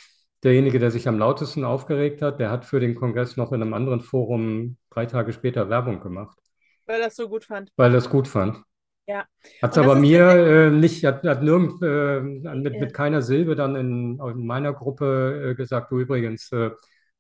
derjenige, 0.45 0.79
der 0.79 0.91
sich 0.93 1.09
am 1.09 1.19
lautesten 1.19 1.65
aufgeregt 1.65 2.23
hat, 2.23 2.39
der 2.41 2.51
hat 2.51 2.65
für 2.65 2.81
den 2.81 2.95
Kongress 2.95 3.37
noch 3.37 3.53
in 3.53 3.61
einem 3.63 3.75
anderen 3.75 4.01
Forum 4.01 4.77
drei 4.91 5.07
Tage 5.07 5.33
später 5.33 5.69
Werbung 5.69 6.01
gemacht, 6.01 6.39
Weil 6.87 7.01
er 7.01 7.07
das 7.07 7.15
so 7.17 7.29
gut 7.29 7.45
fand. 7.45 7.73
weil 7.77 7.93
er 7.93 7.99
es 7.99 8.11
gut 8.11 8.29
fand. 8.29 8.63
Ja. 9.07 9.27
Hat 9.63 9.73
es 9.73 9.79
aber 9.79 9.97
mir 9.97 10.29
äh, 10.69 10.71
nicht, 10.71 11.05
hat, 11.05 11.25
hat 11.25 11.43
nirgend, 11.43 11.83
äh, 11.83 12.21
mit, 12.21 12.75
Ja, 12.75 12.81
mit 12.81 12.95
keiner 12.95 13.23
Silbe 13.23 13.57
dann 13.57 13.75
in, 13.75 14.21
in 14.21 14.47
meiner 14.47 14.73
Gruppe 14.73 15.51
äh, 15.51 15.55
gesagt, 15.55 15.91
du 15.91 15.99
übrigens, 15.99 16.51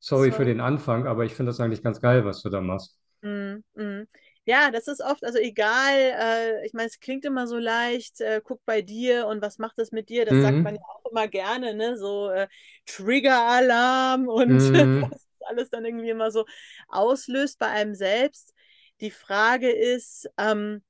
sorry 0.01 0.33
für 0.33 0.45
sorry. 0.45 0.47
den 0.47 0.61
Anfang, 0.61 1.07
aber 1.07 1.25
ich 1.25 1.35
finde 1.35 1.51
das 1.51 1.61
eigentlich 1.61 1.83
ganz 1.83 2.01
geil, 2.01 2.25
was 2.25 2.43
du 2.43 2.51
da 2.51 2.61
machst. 2.61 2.99
Mm, 3.23 3.65
mm. 3.75 4.07
Ja, 4.45 4.71
das 4.71 4.89
ist 4.89 5.03
oft, 5.03 5.25
also 5.25 5.39
egal, 5.39 5.93
äh, 5.95 6.67
ich 6.67 6.73
meine, 6.73 6.87
es 6.89 7.01
klingt 7.01 7.25
immer 7.27 7.47
so 7.47 7.59
leicht, 7.59 8.21
äh, 8.21 8.41
guck 8.43 8.65
bei 8.65 8.81
dir 8.81 9.27
und 9.27 9.43
was 9.43 9.59
macht 9.59 9.79
das 9.79 9.93
mit 9.93 10.09
dir? 10.09 10.25
Das 10.25 10.41
sagt 10.41 10.63
man 10.63 10.75
ja 10.75 10.81
Mhm. 10.81 10.99
auch 11.05 11.11
immer 11.11 11.29
gerne, 11.29 11.75
ne? 11.75 11.99
So 11.99 12.31
äh, 12.31 12.49
Trigger-Alarm 12.87 14.29
und 14.29 14.71
Mhm. 14.73 15.11
was 15.11 15.27
alles 15.47 15.69
dann 15.71 15.85
irgendwie 15.85 16.11
immer 16.11 16.31
so 16.31 16.47
auslöst 16.89 17.59
bei 17.59 17.67
einem 17.69 17.95
selbst. 17.95 18.55
Die 19.01 19.11
Frage 19.11 19.71
ist, 19.71 20.29
ähm, 20.39 20.83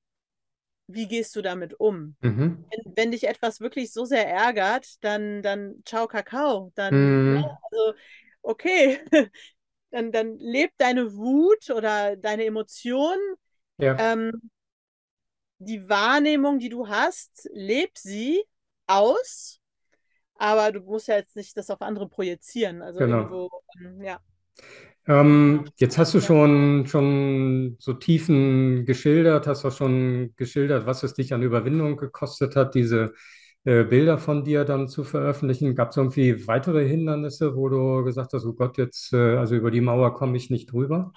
wie 0.87 1.07
gehst 1.09 1.37
du 1.37 1.43
damit 1.43 1.75
um? 1.81 2.17
Mhm. 2.23 2.65
Wenn, 2.71 2.97
wenn 2.97 3.11
dich 3.13 3.25
etwas 3.29 3.61
wirklich 3.61 3.93
so 3.93 4.05
sehr 4.05 4.29
ärgert, 4.29 5.03
dann, 5.05 5.43
dann 5.43 5.83
ciao 5.87 6.09
Kakao. 6.09 6.73
Dann, 6.77 7.07
ne? 7.29 7.37
Mhm. 7.37 7.59
Also, 7.71 7.95
okay, 8.43 9.01
dann, 9.91 10.13
dann 10.13 10.39
lebt 10.39 10.75
deine 10.79 11.15
Wut 11.15 11.71
oder 11.71 12.17
deine 12.17 12.45
Emotionen 12.45 13.21
Ja, 13.79 13.97
ähm, 13.99 14.33
die 15.59 15.89
Wahrnehmung, 15.89 16.59
die 16.59 16.69
du 16.69 16.89
hast, 16.89 17.49
leb 17.53 17.91
sie 17.99 18.43
aus, 18.87 19.61
aber 20.37 20.73
du 20.73 20.81
musst 20.81 21.09
ja 21.09 21.17
jetzt 21.17 21.37
nicht 21.37 21.57
das 21.57 21.71
auf 21.71 21.83
andere 21.83 22.09
projizieren. 22.09 22.83
Also 22.83 23.01
genau. 23.01 23.19
irgendwo, 23.19 23.51
ähm, 23.81 24.03
ja. 24.03 24.21
Ähm, 25.07 25.65
jetzt 25.77 25.99
hast 25.99 26.15
du 26.15 26.21
schon, 26.21 26.87
schon 26.87 27.77
so 27.79 27.95
Tiefen 27.95 28.85
geschildert, 28.85 29.47
hast 29.47 29.65
auch 29.65 29.73
schon 29.73 30.35
geschildert, 30.37 30.87
was 30.87 31.03
es 31.03 31.15
dich 31.15 31.33
an 31.33 31.43
Überwindung 31.43 31.97
gekostet 31.97 32.57
hat, 32.57 32.75
diese 32.75 33.15
äh, 33.69 33.85
Bilder 33.85 34.19
von 34.19 34.45
dir 34.45 34.65
dann 34.65 34.89
zu 34.89 35.05
veröffentlichen. 35.05 35.75
Gab 35.75 35.91
es 35.91 35.97
irgendwie 35.97 36.47
weitere 36.47 36.87
Hindernisse, 36.89 37.57
wo 37.57 37.69
du 37.69 38.05
gesagt 38.05 38.33
hast, 38.33 38.45
oh 38.47 38.55
Gott, 38.55 38.79
jetzt, 38.79 39.13
äh, 39.13 39.37
also 39.37 39.55
über 39.57 39.71
die 39.71 39.81
Mauer 39.81 40.15
komme 40.15 40.37
ich 40.37 40.51
nicht 40.51 40.73
drüber? 40.73 41.13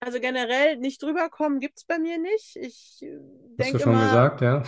Also 0.00 0.18
generell 0.20 0.76
nicht 0.78 1.02
drüber 1.02 1.30
kommen 1.30 1.60
gibt 1.60 1.78
es 1.78 1.84
bei 1.84 1.98
mir 1.98 2.18
nicht. 2.18 2.56
Ich 2.56 3.04
Hast 3.58 3.72
du 3.74 3.78
denke 3.78 3.78
schon 3.78 3.98
immer, 3.98 4.00
gesagt, 4.00 4.40
ja? 4.40 4.62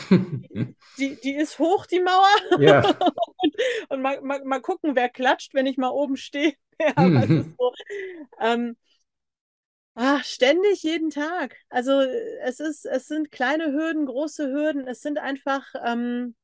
die, 0.98 1.18
die 1.20 1.34
ist 1.34 1.58
hoch, 1.58 1.86
die 1.86 2.00
Mauer. 2.00 2.26
Ja. 2.56 2.82
und 3.36 3.54
und 3.88 4.02
mal, 4.02 4.20
mal, 4.22 4.44
mal 4.44 4.60
gucken, 4.60 4.94
wer 4.96 5.08
klatscht, 5.08 5.54
wenn 5.54 5.66
ich 5.66 5.76
mal 5.78 5.90
oben 5.90 6.16
stehe. 6.16 6.54
Ja, 6.80 6.92
Mhm. 6.96 7.56
so. 7.56 7.72
Ähm, 8.40 8.76
ah, 9.94 10.20
ständig, 10.22 10.82
jeden 10.82 11.10
Tag. 11.10 11.56
Also 11.68 12.00
es 12.42 12.60
ist, 12.60 12.84
es 12.86 13.06
sind 13.06 13.30
kleine 13.32 13.72
Hürden, 13.72 14.06
große 14.06 14.46
Hürden. 14.50 14.86
Es 14.88 15.00
sind 15.02 15.18
einfach, 15.18 15.66
ähm, 15.84 16.34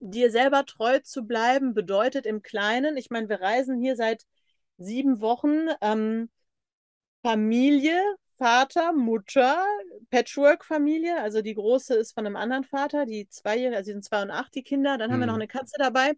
dir 0.00 0.30
selber 0.30 0.64
treu 0.64 1.00
zu 1.00 1.24
bleiben, 1.24 1.74
bedeutet 1.74 2.26
im 2.26 2.42
Kleinen, 2.42 2.96
ich 2.96 3.10
meine, 3.10 3.28
wir 3.28 3.40
reisen 3.40 3.80
hier 3.80 3.96
seit 3.96 4.24
sieben 4.78 5.20
Wochen, 5.20 5.68
ähm, 5.80 6.30
Familie, 7.22 8.00
Vater, 8.38 8.92
Mutter, 8.92 9.64
Patchwork-Familie, 10.10 11.20
also 11.20 11.42
die 11.42 11.54
große 11.54 11.94
ist 11.94 12.12
von 12.14 12.24
einem 12.26 12.36
anderen 12.36 12.64
Vater, 12.64 13.04
die 13.06 13.28
zweijährige, 13.28 13.76
also 13.76 13.88
die 13.90 13.94
sind 13.94 14.04
zwei 14.04 14.22
und 14.22 14.30
acht, 14.30 14.54
die 14.54 14.62
Kinder, 14.62 14.96
dann 14.98 15.10
haben 15.12 15.20
wir 15.20 15.26
noch 15.26 15.34
Mhm. 15.34 15.40
eine 15.40 15.48
Katze 15.48 15.76
dabei. 15.78 16.12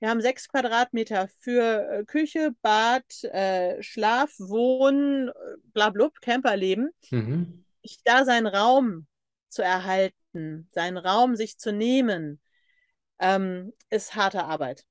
Wir 0.00 0.08
haben 0.10 0.20
sechs 0.20 0.48
Quadratmeter 0.48 1.28
für 1.40 1.88
äh, 1.90 2.04
Küche, 2.04 2.52
Bad, 2.62 3.04
äh, 3.24 3.82
Schlaf, 3.82 4.32
Wohnen, 4.38 5.28
äh, 5.28 5.32
blablub, 5.74 6.20
Camperleben. 6.20 6.90
Mhm. 7.10 7.64
Ich, 7.82 7.98
da 8.04 8.24
seinen 8.24 8.46
Raum 8.46 9.06
zu 9.48 9.62
erhalten, 9.62 10.68
seinen 10.72 10.96
Raum 10.96 11.36
sich 11.36 11.58
zu 11.58 11.72
nehmen, 11.72 12.40
ähm, 13.20 13.72
ist 13.90 14.14
harte 14.16 14.44
Arbeit. 14.44 14.84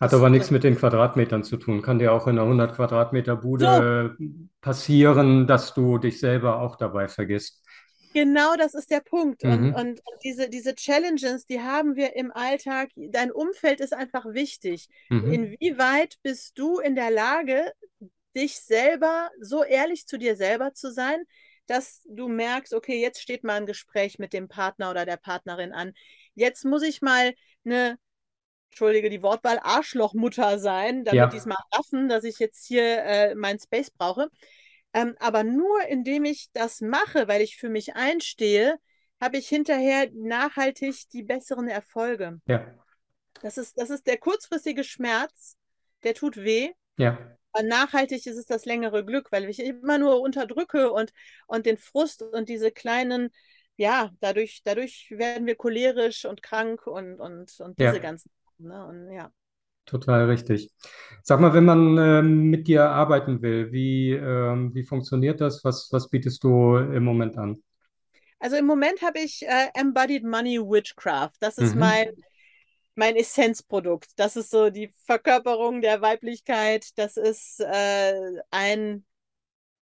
Hat 0.00 0.12
aber 0.12 0.28
nichts 0.28 0.50
mit 0.50 0.64
den 0.64 0.76
Quadratmetern 0.76 1.44
zu 1.44 1.56
tun. 1.56 1.80
Kann 1.80 1.98
dir 1.98 2.12
auch 2.12 2.26
in 2.26 2.38
einer 2.38 2.46
100 2.46 2.74
Quadratmeter 2.74 3.36
so, 3.58 3.88
Bude 3.96 4.16
passieren, 4.60 5.46
dass 5.46 5.72
du 5.74 5.98
dich 5.98 6.18
selber 6.20 6.60
auch 6.60 6.76
dabei 6.76 7.08
vergisst. 7.08 7.62
genau 8.12 8.56
das 8.56 8.74
ist 8.74 8.90
der 8.90 9.00
Punkt. 9.00 9.44
Und, 9.44 9.62
Mhm. 9.62 9.74
und, 9.74 10.00
und 10.04 10.22
diese, 10.24 10.48
diese 10.48 10.74
Challenges, 10.74 11.46
die 11.46 11.60
haben 11.60 11.96
wir 11.96 12.16
im 12.16 12.32
Alltag. 12.32 12.90
Dein 12.96 13.32
Umfeld 13.32 13.80
ist 13.80 13.92
einfach 13.94 14.24
wichtig. 14.26 14.88
Mhm. 15.10 15.30
Inwieweit 15.30 16.16
bist 16.22 16.58
du 16.58 16.78
in 16.78 16.94
der 16.94 17.10
Lage, 17.10 17.72
dich 18.36 18.58
selber 18.60 19.30
so 19.40 19.64
ehrlich 19.64 20.06
zu 20.06 20.18
dir 20.18 20.36
selber 20.36 20.74
zu 20.74 20.92
sein, 20.92 21.24
dass 21.66 22.02
du 22.08 22.28
merkst, 22.28 22.74
okay, 22.74 23.00
jetzt 23.00 23.22
steht 23.22 23.44
mal 23.44 23.54
ein 23.56 23.66
Gespräch 23.66 24.18
mit 24.18 24.32
dem 24.32 24.48
Partner 24.48 24.90
oder 24.90 25.06
der 25.06 25.16
Partnerin 25.16 25.72
an. 25.72 25.94
Jetzt 26.34 26.64
muss 26.64 26.82
ich 26.82 27.02
mal 27.02 27.34
eine 27.64 27.98
entschuldige 28.70 29.10
die 29.10 29.22
Wortwahl, 29.22 29.58
Arschlochmutter 29.62 30.58
sein, 30.58 31.04
damit 31.04 31.32
die 31.32 31.36
es 31.38 31.44
Ja, 31.44 31.46
mal 31.46 31.58
raffen, 31.72 32.08
dass 32.08 32.24
ich 32.24 32.38
jetzt 32.38 32.66
hier 32.66 32.84
äh, 33.04 33.34
meinen 33.34 33.58
Space 33.60 33.90
brauche. 33.90 34.28
Ähm, 34.92 35.16
aber 35.20 35.44
nur 35.44 35.82
indem 35.88 36.24
ich 36.24 36.48
das 36.52 36.80
mache, 36.80 37.28
weil 37.28 37.42
ich 37.42 37.56
für 37.56 37.68
mich 37.68 37.96
einstehe, 37.96 38.76
habe 39.20 39.38
ich 39.38 39.48
hinterher 39.48 40.08
nachhaltig 40.14 41.08
die 41.10 41.22
besseren 41.22 41.68
Erfolge. 41.68 42.40
ja, 42.46 42.74
Das 43.40 43.58
ist, 43.58 43.78
das 43.78 43.90
ist 43.90 44.06
der 44.06 44.18
kurzfristige 44.18 44.84
Schmerz, 44.84 45.56
der 46.02 46.14
tut 46.14 46.36
weh. 46.36 46.72
ja, 46.96 47.18
Aber 47.52 47.64
nachhaltig 47.64 48.26
ist 48.26 48.36
es 48.38 48.46
das 48.46 48.64
längere 48.66 49.04
Glück, 49.04 49.32
weil 49.32 49.48
ich 49.48 49.60
immer 49.60 49.98
nur 49.98 50.20
unterdrücke 50.20 50.92
und, 50.92 51.12
und 51.46 51.66
den 51.66 51.78
Frust 51.78 52.22
und 52.22 52.48
diese 52.48 52.72
kleinen, 52.72 53.30
ja, 53.76 54.10
dadurch, 54.20 54.62
dadurch 54.64 55.08
werden 55.10 55.46
wir 55.46 55.56
cholerisch 55.56 56.24
und 56.24 56.42
krank 56.42 56.86
und, 56.86 57.20
und, 57.20 57.60
und 57.60 57.80
diese 57.80 58.00
ja, 58.00 58.00
ganzen, 58.00 58.30
ne? 58.58 58.86
Und 58.86 59.12
ja. 59.12 59.32
total 59.86 60.26
richtig. 60.30 60.70
Sag 61.22 61.40
mal, 61.40 61.54
wenn 61.54 61.64
man 61.64 61.98
ähm, 61.98 62.50
mit 62.50 62.68
dir 62.68 62.88
arbeiten 62.90 63.42
will, 63.42 63.72
wie, 63.72 64.12
ähm, 64.12 64.74
wie 64.74 64.84
funktioniert 64.84 65.40
das? 65.40 65.64
Was, 65.64 65.88
was 65.92 66.08
bietest 66.10 66.42
du 66.44 66.76
im 66.76 67.04
Moment 67.04 67.36
an? 67.38 67.62
Also 68.38 68.56
im 68.56 68.66
Moment 68.66 69.02
habe 69.02 69.20
ich 69.20 69.42
äh, 69.46 69.68
Embodied 69.74 70.24
Money 70.24 70.58
Witchcraft. 70.60 71.32
Das 71.40 71.58
ist 71.58 71.74
mein, 71.74 72.06
Mhm. 72.06 72.24
mein 72.96 73.16
Essenzprodukt. 73.16 74.10
Das 74.16 74.36
ist 74.36 74.50
so 74.50 74.70
die 74.70 74.92
Verkörperung 75.06 75.80
der 75.82 76.00
Weiblichkeit. 76.02 76.88
Das 76.98 77.16
ist 77.16 77.60
äh, 77.60 78.14
ein, 78.50 79.06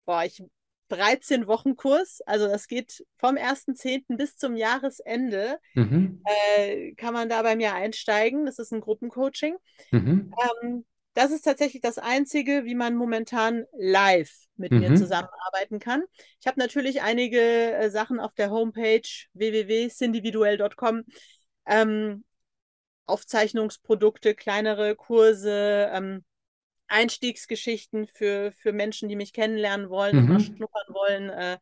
boah, 0.06 0.26
ich, 0.26 0.44
13 0.90 1.48
Wochen 1.48 1.76
Kurs. 1.76 2.22
Also 2.26 2.48
das 2.48 2.68
geht 2.68 3.06
vom 3.18 3.38
1.10. 3.38 4.18
bis 4.18 4.38
zum 4.38 4.56
Jahresende. 4.56 5.60
Mhm. 5.74 6.22
Äh, 6.58 6.94
kann 6.94 7.14
man 7.14 7.30
da 7.30 7.42
bei 7.42 7.56
mir 7.56 7.74
einsteigen. 7.74 8.46
Das 8.46 8.60
ist 8.60 8.72
ein 8.74 8.82
Gruppencoaching. 8.82 9.56
Mhm. 9.92 10.34
Ähm, 10.62 10.86
das 11.14 11.32
ist 11.32 11.44
tatsächlich 11.44 11.82
das 11.82 11.98
Einzige, 11.98 12.66
wie 12.66 12.76
man 12.76 12.96
momentan 12.96 13.66
live 13.78 14.32
mit 14.58 14.72
mir 14.72 14.90
Mhm. 14.92 14.98
zusammenarbeiten 14.98 15.80
kann. 15.80 16.04
Ich 16.42 16.48
habe 16.48 16.60
natürlich 16.60 17.02
einige 17.02 17.40
äh, 17.40 17.90
Sachen 17.90 18.20
auf 18.20 18.34
der 18.36 18.52
Homepage 18.52 19.02
www.cindividuell.com, 19.34 21.04
ähm, 21.66 22.26
Aufzeichnungsprodukte, 23.06 24.36
kleinere 24.36 24.96
Kurse, 24.96 25.90
ähm, 25.94 26.24
Einstiegsgeschichten 26.88 28.08
für, 28.08 28.52
für 28.54 28.74
Menschen, 28.74 29.10
die 29.10 29.16
mich 29.16 29.34
kennenlernen 29.34 29.90
wollen 29.90 30.18
und 30.20 30.28
mal 30.28 30.40
Mhm. 30.40 30.56
schnuppern 30.56 30.94
wollen. 30.94 31.30
Äh, 31.30 31.58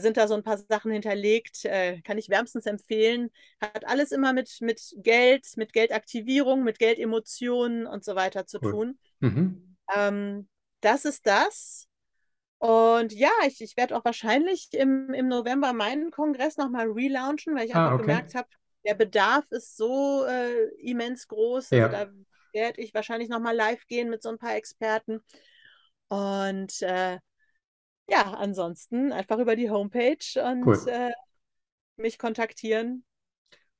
sind 0.00 0.16
da 0.18 0.28
so 0.28 0.34
ein 0.34 0.42
paar 0.42 0.58
Sachen 0.58 0.92
hinterlegt, 0.92 1.64
äh, 1.64 2.00
kann 2.02 2.18
ich 2.18 2.28
wärmstens 2.28 2.66
empfehlen. 2.66 3.30
Hat 3.60 3.86
alles 3.86 4.12
immer 4.12 4.32
mit, 4.34 4.58
mit 4.60 4.94
Geld, 4.98 5.46
mit 5.56 5.72
Geldaktivierung, 5.72 6.62
mit 6.64 6.78
Geldemotionen 6.78 7.86
und 7.86 8.04
so 8.04 8.14
weiter 8.14 8.46
zu 8.46 8.60
Cool. 8.60 8.78
tun. 8.78 8.98
Mhm. 9.20 9.76
Ähm, 9.94 10.48
das 10.80 11.04
ist 11.04 11.26
das. 11.26 11.86
Und 12.58 13.12
ja, 13.12 13.30
ich, 13.46 13.60
ich 13.62 13.76
werde 13.76 13.96
auch 13.96 14.04
wahrscheinlich 14.04 14.68
im, 14.72 15.12
im 15.14 15.28
November 15.28 15.72
meinen 15.74 16.10
Kongress 16.10 16.56
nochmal 16.56 16.88
relaunchen, 16.90 17.54
weil 17.56 17.66
ich 17.66 17.74
Ah, 17.74 17.76
einfach 17.76 17.94
okay. 17.94 17.94
gemerkt 17.96 18.34
habe, 18.34 18.48
der 18.86 18.94
Bedarf 18.94 19.46
ist 19.50 19.76
so 19.76 20.24
äh, 20.26 20.66
immens 20.80 21.28
groß. 21.28 21.72
Also 21.74 21.88
Ja, 21.88 21.88
da 21.88 22.08
werde 22.52 22.80
ich 22.80 22.94
wahrscheinlich 22.94 23.28
nochmal 23.28 23.54
live 23.56 23.86
gehen 23.86 24.10
mit 24.10 24.22
so 24.22 24.30
ein 24.30 24.38
paar 24.38 24.56
Experten. 24.56 25.20
Und 26.08 26.82
äh, 26.82 27.18
ja, 28.08 28.22
ansonsten 28.34 29.12
einfach 29.12 29.38
über 29.38 29.56
die 29.56 29.70
Homepage 29.70 30.18
und 30.44 30.66
Cool. 30.66 30.78
äh, 30.86 31.10
mich 31.98 32.18
kontaktieren. 32.18 33.04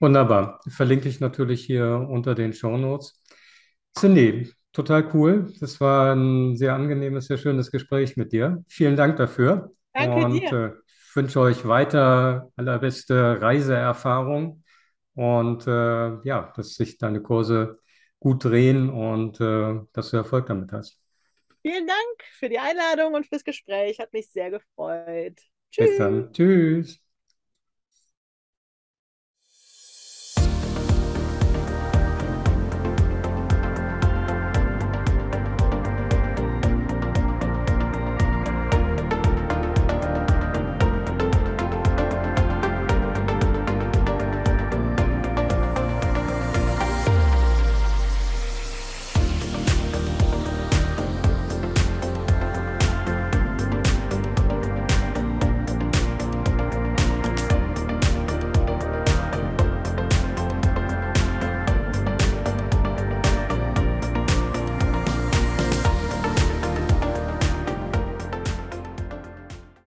Wunderbar. 0.01 0.61
Verlinke 0.69 1.09
ich 1.09 1.21
natürlich 1.21 1.65
hier 1.65 2.07
unter 2.09 2.35
den 2.35 2.53
Shownotes. 2.53 3.23
Cindy, 3.99 4.53
total 4.73 5.11
cool. 5.15 5.53
Das 5.61 5.81
war 5.81 6.15
ein 6.15 6.57
sehr 6.57 6.75
angenehmes, 6.75 7.27
sehr 7.27 7.39
schönes 7.39 7.71
Gespräch 7.71 8.17
mit 8.17 8.33
dir. 8.33 8.65
Vielen 8.69 8.97
Dank 8.97 9.17
dafür 9.17 9.73
Danke 9.93 10.25
und 10.25 10.27
dir. 10.27 10.53
äh, 10.53 10.69
ich 10.69 11.17
wünsche 11.17 11.41
euch 11.41 11.67
weiter 11.67 12.51
allerbeste 12.57 13.41
Reiseerfahrung 13.43 14.63
und 15.15 15.67
äh, 15.67 16.23
ja, 16.25 16.53
dass 16.55 16.75
sich 16.77 16.97
deine 16.99 17.21
Kurse 17.23 17.79
gut 18.21 18.45
drehen 18.45 18.91
und 18.91 19.41
äh, 19.41 19.81
dass 19.93 20.11
du 20.11 20.17
Erfolg 20.19 20.47
damit 20.47 20.73
hast. 20.73 21.01
Vielen 21.63 21.87
Dank 21.87 22.25
für 22.39 22.49
die 22.49 22.59
Einladung 22.59 23.15
und 23.15 23.27
fürs 23.27 23.45
Gespräch. 23.45 23.99
Hat 24.01 24.13
mich 24.13 24.29
sehr 24.31 24.51
gefreut. 24.51 25.41
Bis 25.77 25.97
Tschüss. 25.97 25.97
dann. 25.97 26.31
Tschüss. 26.33 27.01